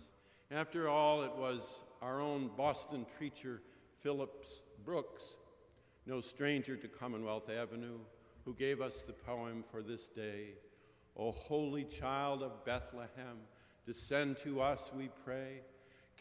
After 0.51 0.89
all, 0.89 1.23
it 1.23 1.35
was 1.37 1.81
our 2.01 2.21
own 2.21 2.51
Boston 2.57 3.07
preacher, 3.17 3.63
Phillips 4.01 4.63
Brooks, 4.85 5.35
no 6.07 6.21
stranger 6.21 6.77
to 6.77 6.89
Commonwealth 6.89 7.49
Avenue, 7.49 7.99
who 8.45 8.55
gave 8.55 8.81
us 8.81 9.03
the 9.03 9.13
poem 9.13 9.65
for 9.71 9.83
this 9.83 10.09
day. 10.09 10.55
O 11.17 11.31
holy 11.31 11.85
child 11.85 12.43
of 12.43 12.65
Bethlehem, 12.65 13.39
descend 13.87 14.39
to 14.39 14.61
us, 14.61 14.91
we 14.97 15.11
pray. 15.25 15.61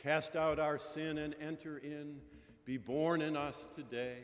Cast 0.01 0.35
out 0.35 0.59
our 0.59 0.77
sin 0.77 1.17
and 1.17 1.35
enter 1.41 1.77
in. 1.77 2.21
Be 2.65 2.77
born 2.77 3.21
in 3.21 3.35
us 3.35 3.67
today. 3.73 4.19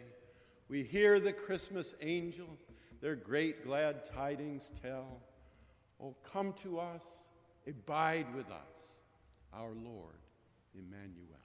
We 0.70 0.84
hear 0.84 1.20
the 1.20 1.34
Christmas 1.34 1.96
angels 2.02 2.60
their 3.02 3.16
great 3.16 3.64
glad 3.64 4.04
tidings 4.04 4.72
tell. 4.82 5.22
Oh, 6.02 6.16
come 6.24 6.54
to 6.64 6.80
us, 6.80 7.04
abide 7.68 8.26
with 8.36 8.48
us, 8.52 8.96
our 9.54 9.72
Lord 9.72 10.16
Emmanuel. 10.76 11.38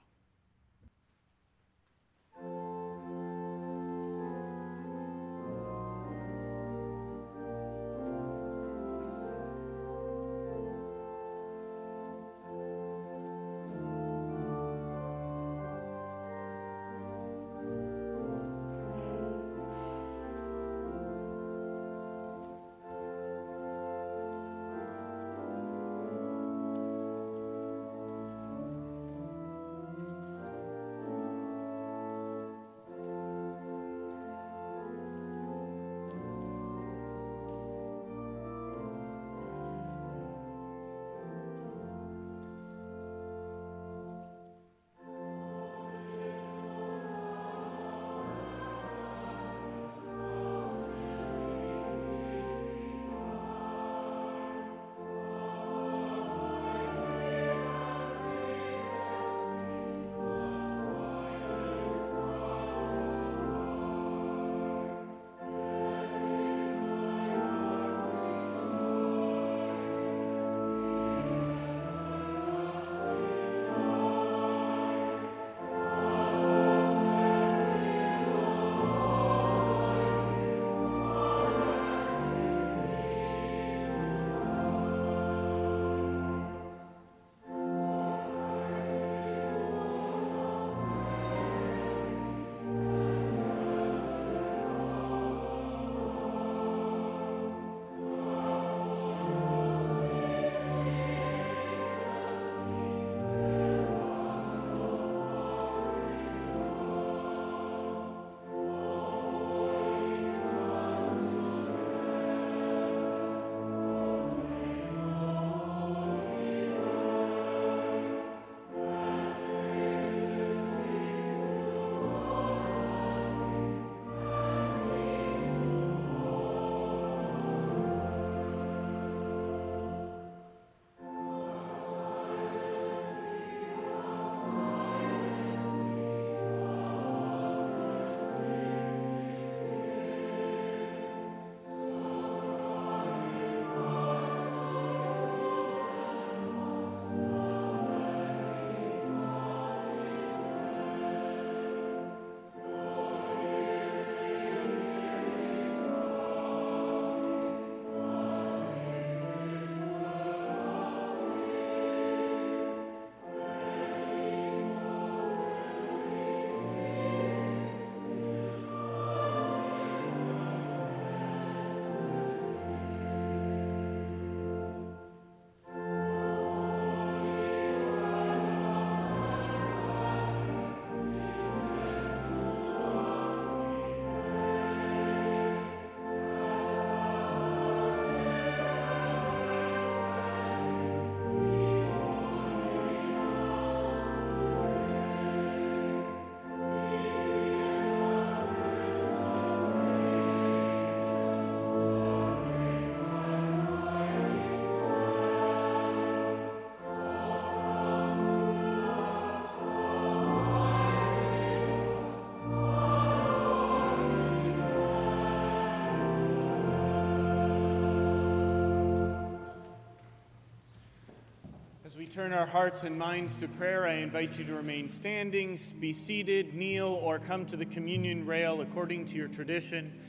Turn 222.13 222.31
our 222.31 222.45
hearts 222.45 222.83
and 222.83 222.95
minds 222.95 223.37
to 223.37 223.47
prayer, 223.47 223.87
I 223.87 223.93
invite 223.93 224.37
you 224.37 224.45
to 224.45 224.53
remain 224.53 224.87
standing, 224.87 225.57
be 225.79 225.91
seated, 225.91 226.53
kneel, 226.53 226.89
or 227.01 227.17
come 227.17 227.43
to 227.47 227.57
the 227.57 227.65
communion 227.65 228.27
rail 228.27 228.61
according 228.61 229.07
to 229.07 229.15
your 229.15 229.27
tradition 229.27 229.99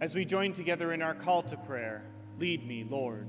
as 0.00 0.16
we 0.16 0.24
join 0.24 0.52
together 0.52 0.92
in 0.92 1.02
our 1.02 1.14
call 1.14 1.40
to 1.44 1.56
prayer. 1.56 2.02
Lead 2.40 2.66
me, 2.66 2.84
Lord. 2.90 3.28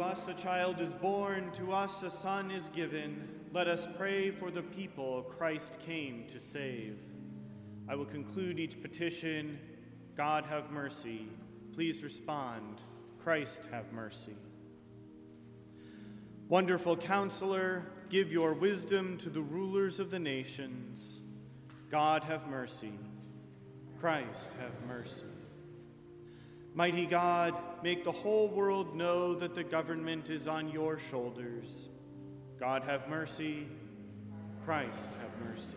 To 0.00 0.06
us 0.06 0.28
a 0.28 0.32
child 0.32 0.80
is 0.80 0.94
born, 0.94 1.52
to 1.52 1.72
us 1.72 2.02
a 2.02 2.10
son 2.10 2.50
is 2.50 2.70
given. 2.70 3.28
Let 3.52 3.68
us 3.68 3.86
pray 3.98 4.30
for 4.30 4.50
the 4.50 4.62
people 4.62 5.24
Christ 5.36 5.76
came 5.84 6.24
to 6.28 6.40
save. 6.40 6.98
I 7.86 7.96
will 7.96 8.06
conclude 8.06 8.58
each 8.58 8.80
petition 8.80 9.58
God 10.16 10.46
have 10.46 10.70
mercy. 10.70 11.28
Please 11.74 12.02
respond 12.02 12.80
Christ 13.22 13.60
have 13.70 13.92
mercy. 13.92 14.38
Wonderful 16.48 16.96
counselor, 16.96 17.84
give 18.08 18.32
your 18.32 18.54
wisdom 18.54 19.18
to 19.18 19.28
the 19.28 19.42
rulers 19.42 20.00
of 20.00 20.10
the 20.10 20.18
nations. 20.18 21.20
God 21.90 22.24
have 22.24 22.48
mercy. 22.48 22.94
Christ 24.00 24.50
have 24.62 24.72
mercy. 24.88 25.39
Mighty 26.74 27.06
God, 27.06 27.54
make 27.82 28.04
the 28.04 28.12
whole 28.12 28.48
world 28.48 28.94
know 28.94 29.34
that 29.34 29.54
the 29.54 29.64
government 29.64 30.30
is 30.30 30.46
on 30.46 30.68
your 30.70 30.98
shoulders. 30.98 31.88
God 32.58 32.84
have 32.84 33.08
mercy. 33.08 33.66
Christ 34.64 35.10
have 35.20 35.48
mercy. 35.48 35.74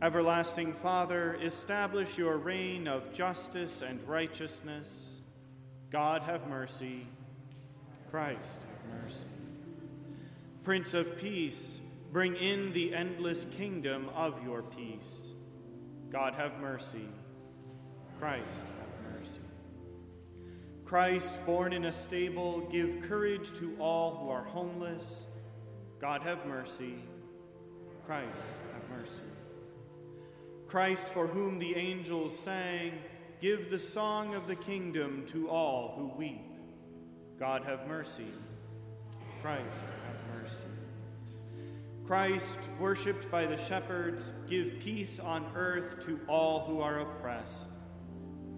Everlasting 0.00 0.72
Father, 0.72 1.38
establish 1.42 2.16
your 2.16 2.36
reign 2.36 2.88
of 2.88 3.12
justice 3.12 3.82
and 3.82 4.06
righteousness. 4.08 5.20
God 5.90 6.22
have 6.22 6.46
mercy. 6.48 7.06
Christ 8.10 8.60
have 8.62 9.02
mercy. 9.02 9.26
Prince 10.62 10.94
of 10.94 11.18
Peace, 11.18 11.80
bring 12.12 12.36
in 12.36 12.72
the 12.72 12.94
endless 12.94 13.46
kingdom 13.56 14.08
of 14.14 14.42
your 14.42 14.62
peace. 14.62 15.30
God 16.10 16.34
have 16.34 16.58
mercy. 16.60 17.08
Christ 18.18 18.66
Christ, 20.84 21.44
born 21.46 21.72
in 21.72 21.86
a 21.86 21.92
stable, 21.92 22.60
give 22.70 23.02
courage 23.02 23.52
to 23.54 23.74
all 23.78 24.16
who 24.16 24.28
are 24.28 24.44
homeless. 24.44 25.26
God 25.98 26.22
have 26.22 26.44
mercy. 26.46 26.96
Christ 28.06 28.42
have 28.74 28.98
mercy. 28.98 29.22
Christ, 30.66 31.08
for 31.08 31.26
whom 31.26 31.58
the 31.58 31.74
angels 31.76 32.38
sang, 32.38 32.92
give 33.40 33.70
the 33.70 33.78
song 33.78 34.34
of 34.34 34.46
the 34.46 34.56
kingdom 34.56 35.24
to 35.28 35.48
all 35.48 35.94
who 35.96 36.18
weep. 36.18 36.44
God 37.38 37.64
have 37.64 37.86
mercy. 37.86 38.32
Christ 39.40 39.84
have 40.06 40.40
mercy. 40.40 40.64
Christ, 42.06 42.58
worshipped 42.78 43.30
by 43.30 43.46
the 43.46 43.56
shepherds, 43.56 44.32
give 44.48 44.78
peace 44.80 45.18
on 45.18 45.46
earth 45.56 46.04
to 46.04 46.20
all 46.28 46.66
who 46.66 46.80
are 46.80 47.00
oppressed. 47.00 47.68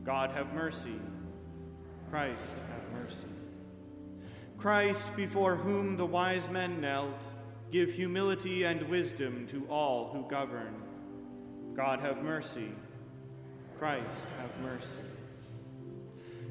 God 0.02 0.32
have 0.32 0.52
mercy. 0.52 1.00
Christ, 2.10 2.50
have 2.70 3.02
mercy. 3.02 3.26
Christ, 4.58 5.14
before 5.16 5.56
whom 5.56 5.96
the 5.96 6.06
wise 6.06 6.48
men 6.48 6.80
knelt, 6.80 7.20
give 7.70 7.92
humility 7.92 8.64
and 8.64 8.82
wisdom 8.88 9.46
to 9.48 9.66
all 9.68 10.10
who 10.12 10.28
govern. 10.30 10.74
God, 11.74 12.00
have 12.00 12.22
mercy. 12.22 12.70
Christ, 13.78 14.26
have 14.40 14.60
mercy. 14.62 15.00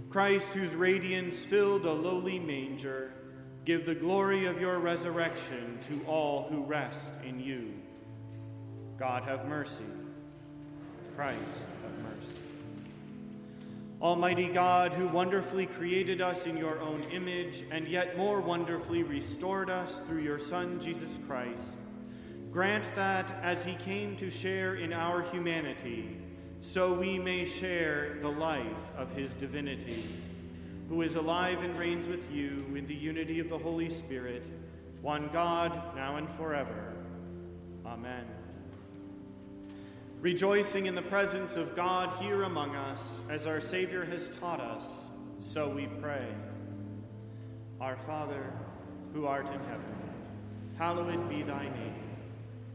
Christ, 0.10 0.53
whose 0.53 0.76
radiance 0.76 1.43
filled 1.43 1.86
a 1.86 1.91
lowly 1.91 2.38
manger, 2.38 3.12
give 3.66 3.86
the 3.86 3.95
glory 3.95 4.45
of 4.45 4.62
your 4.62 4.80
resurrection 4.80 5.80
to 5.82 6.01
all 6.06 6.47
who 6.49 6.64
rest 6.64 7.14
in 7.24 7.39
you. 7.39 7.74
God, 8.97 9.24
have 9.24 9.47
mercy. 9.47 9.84
Christ, 11.16 11.39
Almighty 14.02 14.50
God, 14.50 14.93
who 14.93 15.08
wonderfully 15.08 15.66
created 15.66 16.20
us 16.20 16.46
in 16.46 16.58
your 16.58 16.80
own 16.80 17.04
image 17.12 17.64
and 17.72 17.88
yet 17.88 18.18
more 18.18 18.41
wonderfully 18.41 19.04
restored 19.04 19.70
us 19.70 20.02
through 20.06 20.22
your 20.22 20.38
Son, 20.38 20.80
Jesus 20.80 21.18
Christ, 21.26 21.78
grant 22.52 22.93
that 22.96 23.32
as 23.41 23.64
he 23.64 23.76
came 23.76 24.18
to 24.18 24.30
share 24.30 24.76
in 24.76 24.91
our 24.91 25.22
humanity, 25.22 26.18
so 26.60 26.93
we 26.93 27.18
may 27.18 27.46
share 27.46 28.18
the 28.22 28.30
life 28.30 28.91
of 28.98 29.12
his 29.12 29.34
divinity, 29.34 30.10
who 30.89 31.02
is 31.02 31.16
alive 31.16 31.64
and 31.64 31.78
reigns 31.78 32.08
with 32.08 32.30
you 32.32 32.66
in 32.76 32.86
the 32.86 32.93
unity 32.93 33.39
of 33.39 33.50
the 33.50 33.58
Holy 33.58 33.89
Spirit, 33.89 34.46
one 35.02 35.30
God, 35.32 35.96
now 35.96 36.18
and 36.18 36.30
forever. 36.32 36.93
Amen. 37.86 38.26
Rejoicing 40.22 40.88
in 40.88 40.95
the 40.95 41.01
presence 41.03 41.55
of 41.55 41.76
God 41.76 42.09
here 42.20 42.43
among 42.43 42.76
us, 42.76 43.22
as 43.30 43.45
our 43.45 43.59
Savior 43.59 44.05
has 44.05 44.30
taught 44.30 44.59
us, 44.59 45.05
so 45.38 45.70
we 45.70 45.88
pray. 46.01 46.28
Our 47.80 47.97
Father, 47.97 48.51
who 49.13 49.28
art 49.28 49.47
in 49.47 49.59
heaven, 49.59 49.95
hallowed 50.78 51.30
be 51.30 51.43
thy 51.43 51.63
name. 51.63 51.93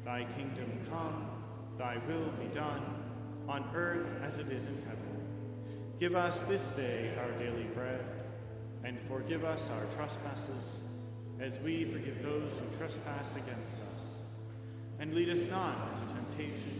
Thy 0.05 0.24
kingdom 0.36 0.70
come, 0.91 1.28
thy 1.76 1.99
will 2.07 2.30
be 2.41 2.47
done, 2.55 2.82
on 3.49 3.68
earth 3.74 4.07
as 4.22 4.38
it 4.38 4.53
is 4.53 4.66
in 4.66 4.76
heaven. 4.82 4.99
Give 5.99 6.14
us 6.14 6.41
this 6.43 6.68
day 6.68 7.12
our 7.18 7.32
daily 7.32 7.64
bread, 7.74 8.05
and 8.84 8.99
forgive 9.09 9.45
us 9.45 9.68
our 9.70 9.84
trespasses, 9.97 10.82
as 11.41 11.59
we 11.61 11.84
forgive 11.84 12.22
those 12.22 12.59
who 12.59 12.78
trespass 12.78 13.34
against 13.34 13.76
us. 13.97 14.05
And 15.01 15.14
lead 15.14 15.30
us 15.30 15.43
not 15.51 15.99
into 15.99 16.14
temptation 16.14 16.80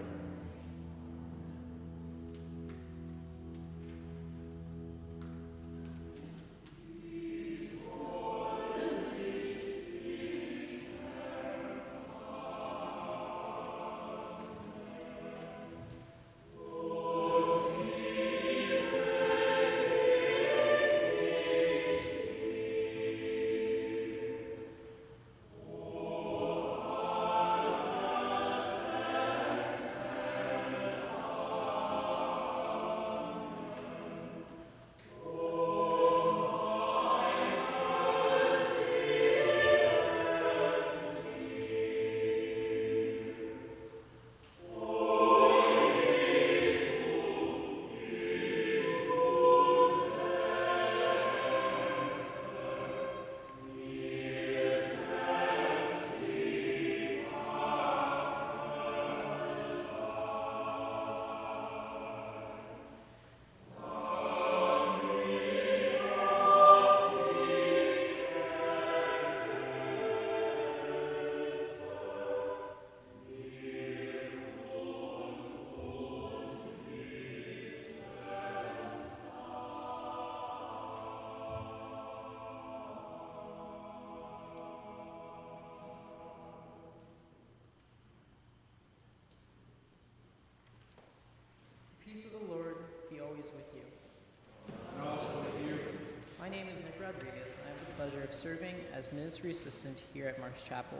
Pleasure 98.01 98.23
of 98.23 98.33
serving 98.33 98.75
as 98.93 99.13
ministry 99.13 99.51
assistant 99.51 100.01
here 100.13 100.27
at 100.27 100.39
Marsh 100.39 100.63
Chapel. 100.65 100.97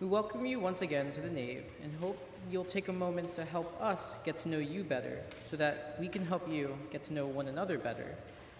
We 0.00 0.06
welcome 0.06 0.46
you 0.46 0.58
once 0.58 0.82
again 0.82 1.12
to 1.12 1.20
the 1.20 1.28
nave 1.28 1.64
and 1.82 1.92
hope 2.00 2.18
you'll 2.50 2.64
take 2.64 2.88
a 2.88 2.92
moment 2.92 3.32
to 3.34 3.44
help 3.44 3.80
us 3.80 4.14
get 4.24 4.38
to 4.38 4.48
know 4.48 4.58
you 4.58 4.82
better 4.82 5.20
so 5.42 5.56
that 5.56 5.96
we 6.00 6.08
can 6.08 6.24
help 6.24 6.50
you 6.50 6.76
get 6.90 7.04
to 7.04 7.12
know 7.12 7.26
one 7.26 7.48
another 7.48 7.78
better 7.78 8.16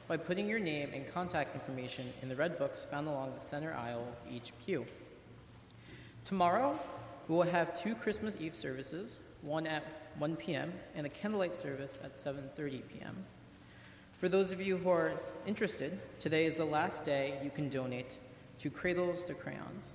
by 0.06 0.16
putting 0.16 0.46
your 0.46 0.58
name 0.58 0.90
and 0.94 1.12
contact 1.12 1.54
information 1.54 2.12
in 2.22 2.28
the 2.28 2.36
red 2.36 2.58
books 2.58 2.86
found 2.90 3.08
along 3.08 3.32
the 3.34 3.44
center 3.44 3.74
aisle 3.74 4.06
of 4.06 4.32
each 4.32 4.52
pew. 4.64 4.84
Tomorrow, 6.24 6.78
We 7.28 7.34
will 7.34 7.42
have 7.44 7.74
two 7.80 7.94
Christmas 7.94 8.36
Eve 8.38 8.54
services, 8.54 9.18
one 9.44 9.66
at 9.66 9.84
1 10.18 10.36
p.m. 10.36 10.72
and 10.94 11.06
a 11.06 11.10
candlelight 11.10 11.56
service 11.56 12.00
at 12.02 12.14
7:30 12.14 12.82
p.m. 12.88 13.24
For 14.12 14.28
those 14.28 14.52
of 14.52 14.60
you 14.60 14.76
who 14.76 14.88
are 14.88 15.12
interested, 15.46 15.98
today 16.18 16.46
is 16.46 16.56
the 16.56 16.64
last 16.64 17.04
day 17.04 17.38
you 17.44 17.50
can 17.50 17.68
donate 17.68 18.18
to 18.60 18.70
Cradles 18.70 19.24
to 19.24 19.34
Crayons. 19.34 19.92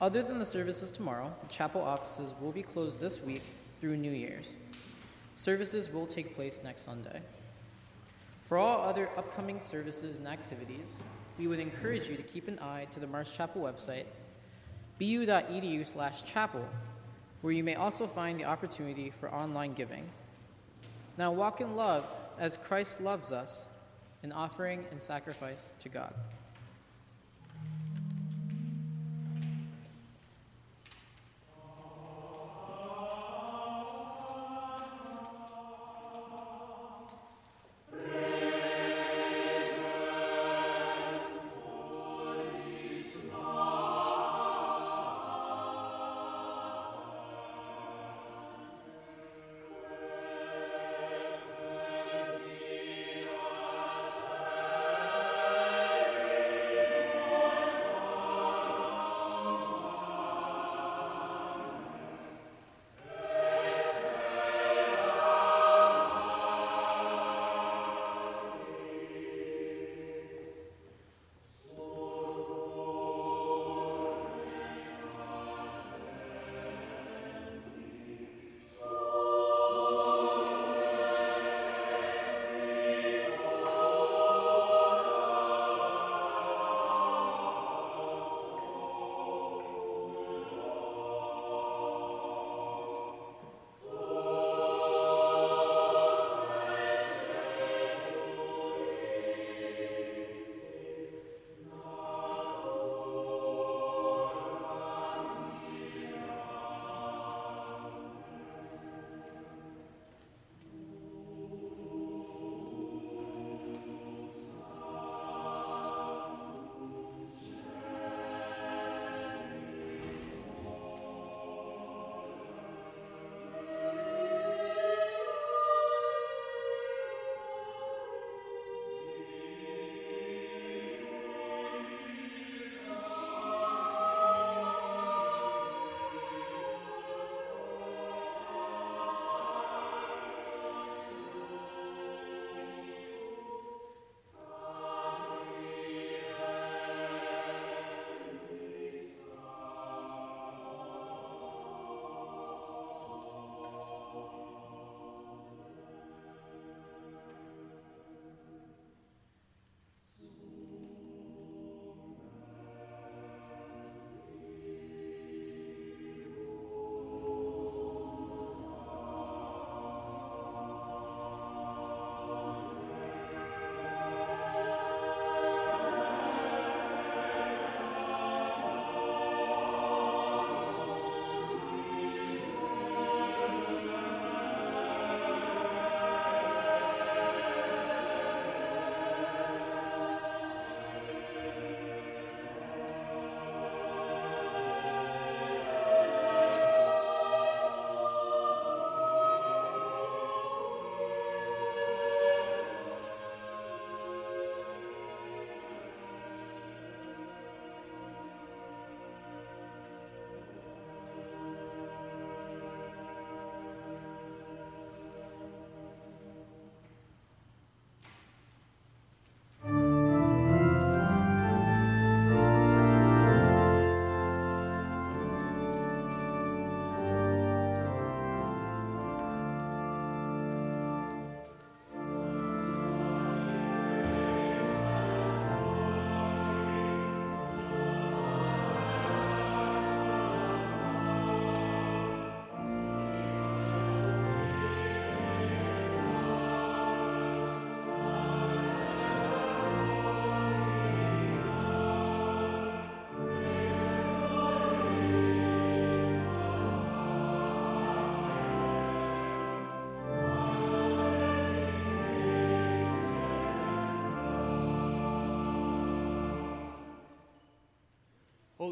Other 0.00 0.22
than 0.22 0.38
the 0.38 0.46
services 0.46 0.90
tomorrow, 0.90 1.32
the 1.42 1.48
chapel 1.48 1.80
offices 1.80 2.34
will 2.40 2.52
be 2.52 2.62
closed 2.62 3.00
this 3.00 3.20
week 3.20 3.42
through 3.80 3.96
New 3.96 4.12
Year's. 4.12 4.56
Services 5.36 5.92
will 5.92 6.06
take 6.06 6.34
place 6.34 6.60
next 6.62 6.82
Sunday. 6.82 7.20
For 8.44 8.58
all 8.58 8.82
other 8.82 9.08
upcoming 9.16 9.60
services 9.60 10.18
and 10.18 10.28
activities, 10.28 10.96
we 11.38 11.46
would 11.46 11.58
encourage 11.58 12.08
you 12.08 12.16
to 12.16 12.22
keep 12.22 12.46
an 12.48 12.58
eye 12.60 12.86
to 12.92 13.00
the 13.00 13.06
Marsh 13.06 13.32
Chapel 13.32 13.62
website, 13.62 14.06
bu.edu 14.98 15.86
slash 15.86 16.22
chapel, 16.24 16.64
where 17.42 17.52
you 17.52 17.62
may 17.62 17.74
also 17.74 18.06
find 18.06 18.40
the 18.40 18.44
opportunity 18.44 19.12
for 19.20 19.32
online 19.32 19.74
giving. 19.74 20.08
Now 21.18 21.32
walk 21.32 21.60
in 21.60 21.76
love 21.76 22.06
as 22.38 22.56
Christ 22.56 23.00
loves 23.00 23.30
us, 23.30 23.66
in 24.22 24.32
offering 24.32 24.84
and 24.90 25.02
sacrifice 25.02 25.72
to 25.80 25.88
God. 25.88 26.14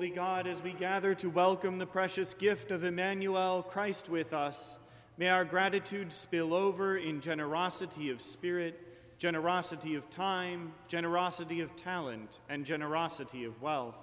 Holy 0.01 0.09
God, 0.09 0.47
as 0.47 0.63
we 0.63 0.73
gather 0.73 1.15
to 1.17 1.29
welcome 1.29 1.77
the 1.77 1.85
precious 1.85 2.33
gift 2.33 2.71
of 2.71 2.85
Emmanuel, 2.85 3.63
Christ 3.63 4.09
with 4.09 4.33
us, 4.33 4.79
may 5.19 5.29
our 5.29 5.45
gratitude 5.45 6.11
spill 6.11 6.55
over 6.55 6.97
in 6.97 7.21
generosity 7.21 8.09
of 8.09 8.23
spirit, 8.23 8.81
generosity 9.19 9.97
of 9.97 10.09
time, 10.09 10.73
generosity 10.89 11.61
of 11.61 11.77
talent, 11.77 12.41
and 12.49 12.65
generosity 12.65 13.45
of 13.45 13.61
wealth. 13.61 13.95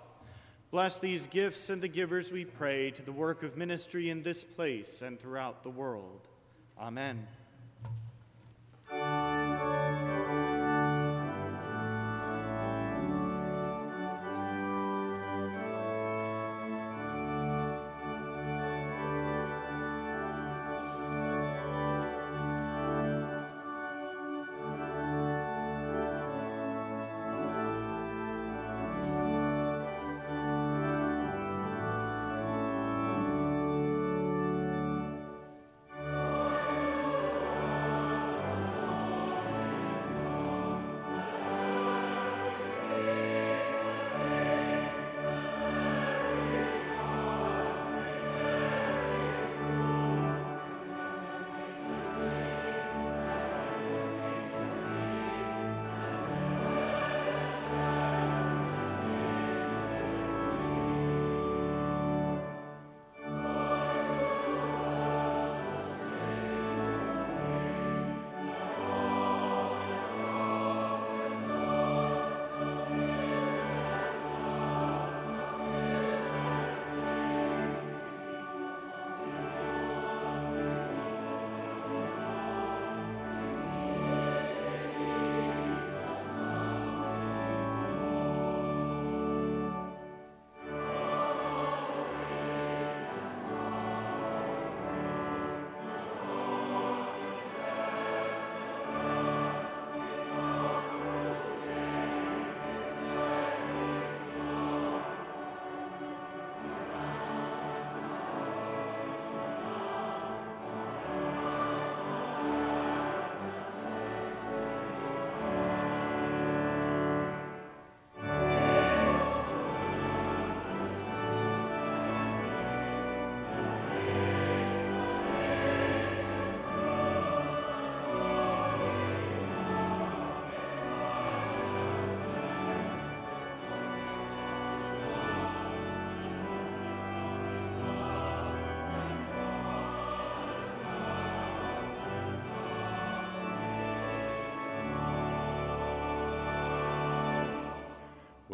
Bless 0.70 1.00
these 1.00 1.26
gifts 1.26 1.68
and 1.72 1.82
the 1.82 1.88
givers, 1.88 2.32
we 2.32 2.46
pray, 2.46 2.92
to 2.92 3.02
the 3.02 3.12
work 3.12 3.42
of 3.42 3.58
ministry 3.58 4.12
in 4.12 4.22
this 4.22 4.44
place 4.44 5.02
and 5.02 5.20
throughout 5.20 5.64
the 5.64 5.72
world. 5.72 6.28
Amen. 6.80 7.26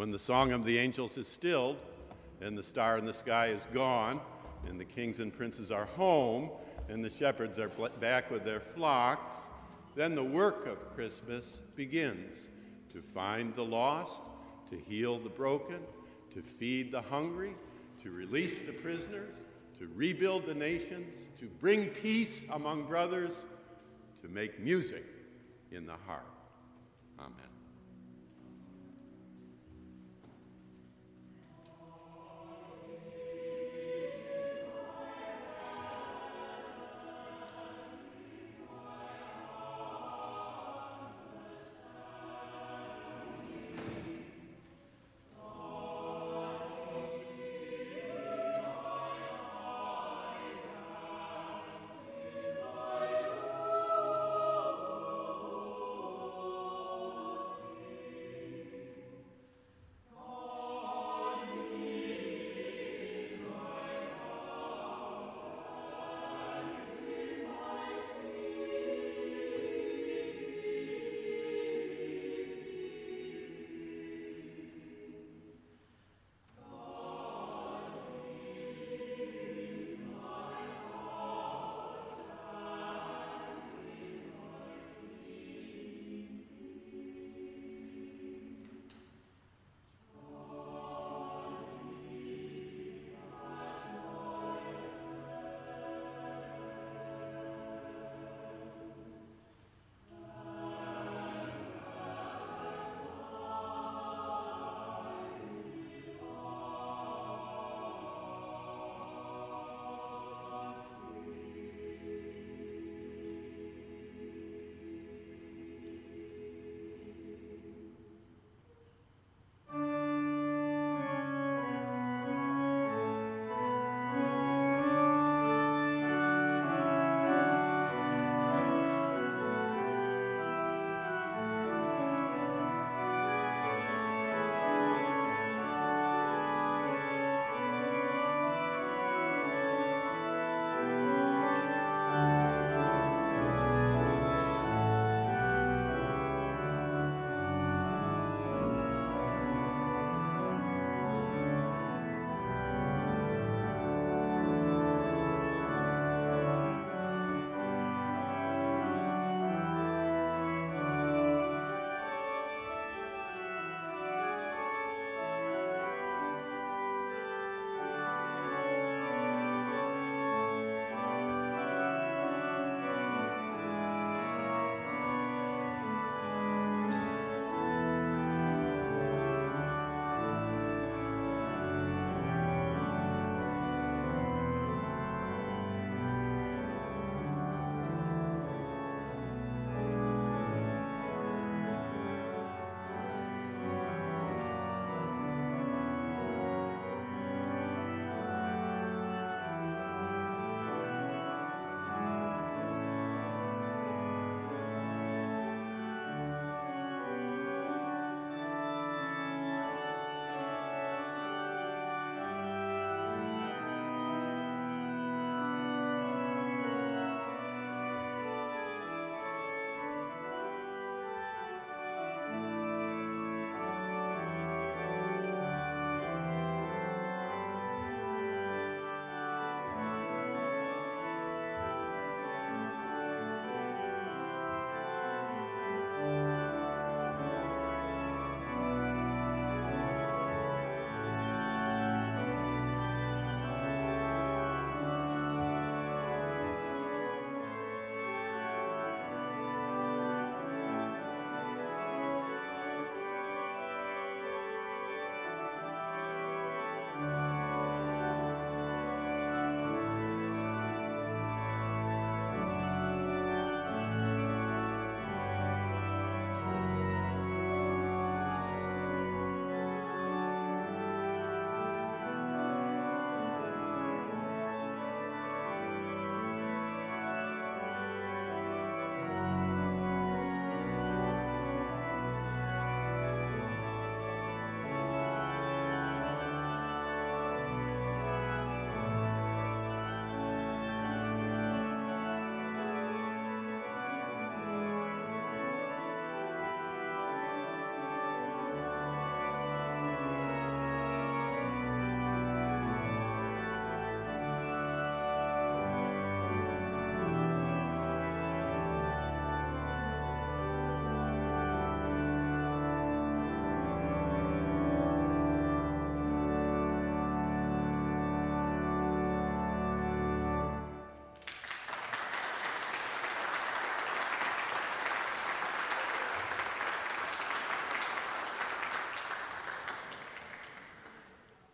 When 0.04 0.10
the 0.10 0.18
song 0.18 0.52
of 0.52 0.66
the 0.66 0.76
angels 0.76 1.16
is 1.16 1.26
stilled, 1.26 1.78
and 2.42 2.58
the 2.58 2.62
star 2.62 2.98
in 2.98 3.06
the 3.06 3.14
sky 3.14 3.46
is 3.46 3.66
gone, 3.72 4.20
and 4.68 4.78
the 4.78 4.84
kings 4.84 5.18
and 5.18 5.32
princes 5.32 5.70
are 5.70 5.86
home, 5.86 6.50
and 6.90 7.02
the 7.02 7.08
shepherds 7.08 7.58
are 7.58 7.70
back 8.00 8.30
with 8.30 8.44
their 8.44 8.60
flocks, 8.60 9.34
then 9.94 10.14
the 10.14 10.22
work 10.22 10.66
of 10.66 10.94
Christmas 10.94 11.62
begins 11.74 12.48
to 12.92 13.00
find 13.00 13.54
the 13.54 13.64
lost, 13.64 14.20
to 14.68 14.76
heal 14.76 15.18
the 15.18 15.30
broken, 15.30 15.80
to 16.34 16.42
feed 16.42 16.92
the 16.92 17.00
hungry, 17.00 17.54
to 18.02 18.10
release 18.10 18.58
the 18.58 18.74
prisoners, 18.74 19.38
to 19.78 19.88
rebuild 19.94 20.44
the 20.44 20.52
nations, 20.52 21.16
to 21.40 21.46
bring 21.46 21.86
peace 21.86 22.44
among 22.50 22.84
brothers, 22.84 23.46
to 24.20 24.28
make 24.28 24.60
music 24.60 25.06
in 25.72 25.86
the 25.86 25.96
heart. 26.06 26.26
Amen. 27.18 27.53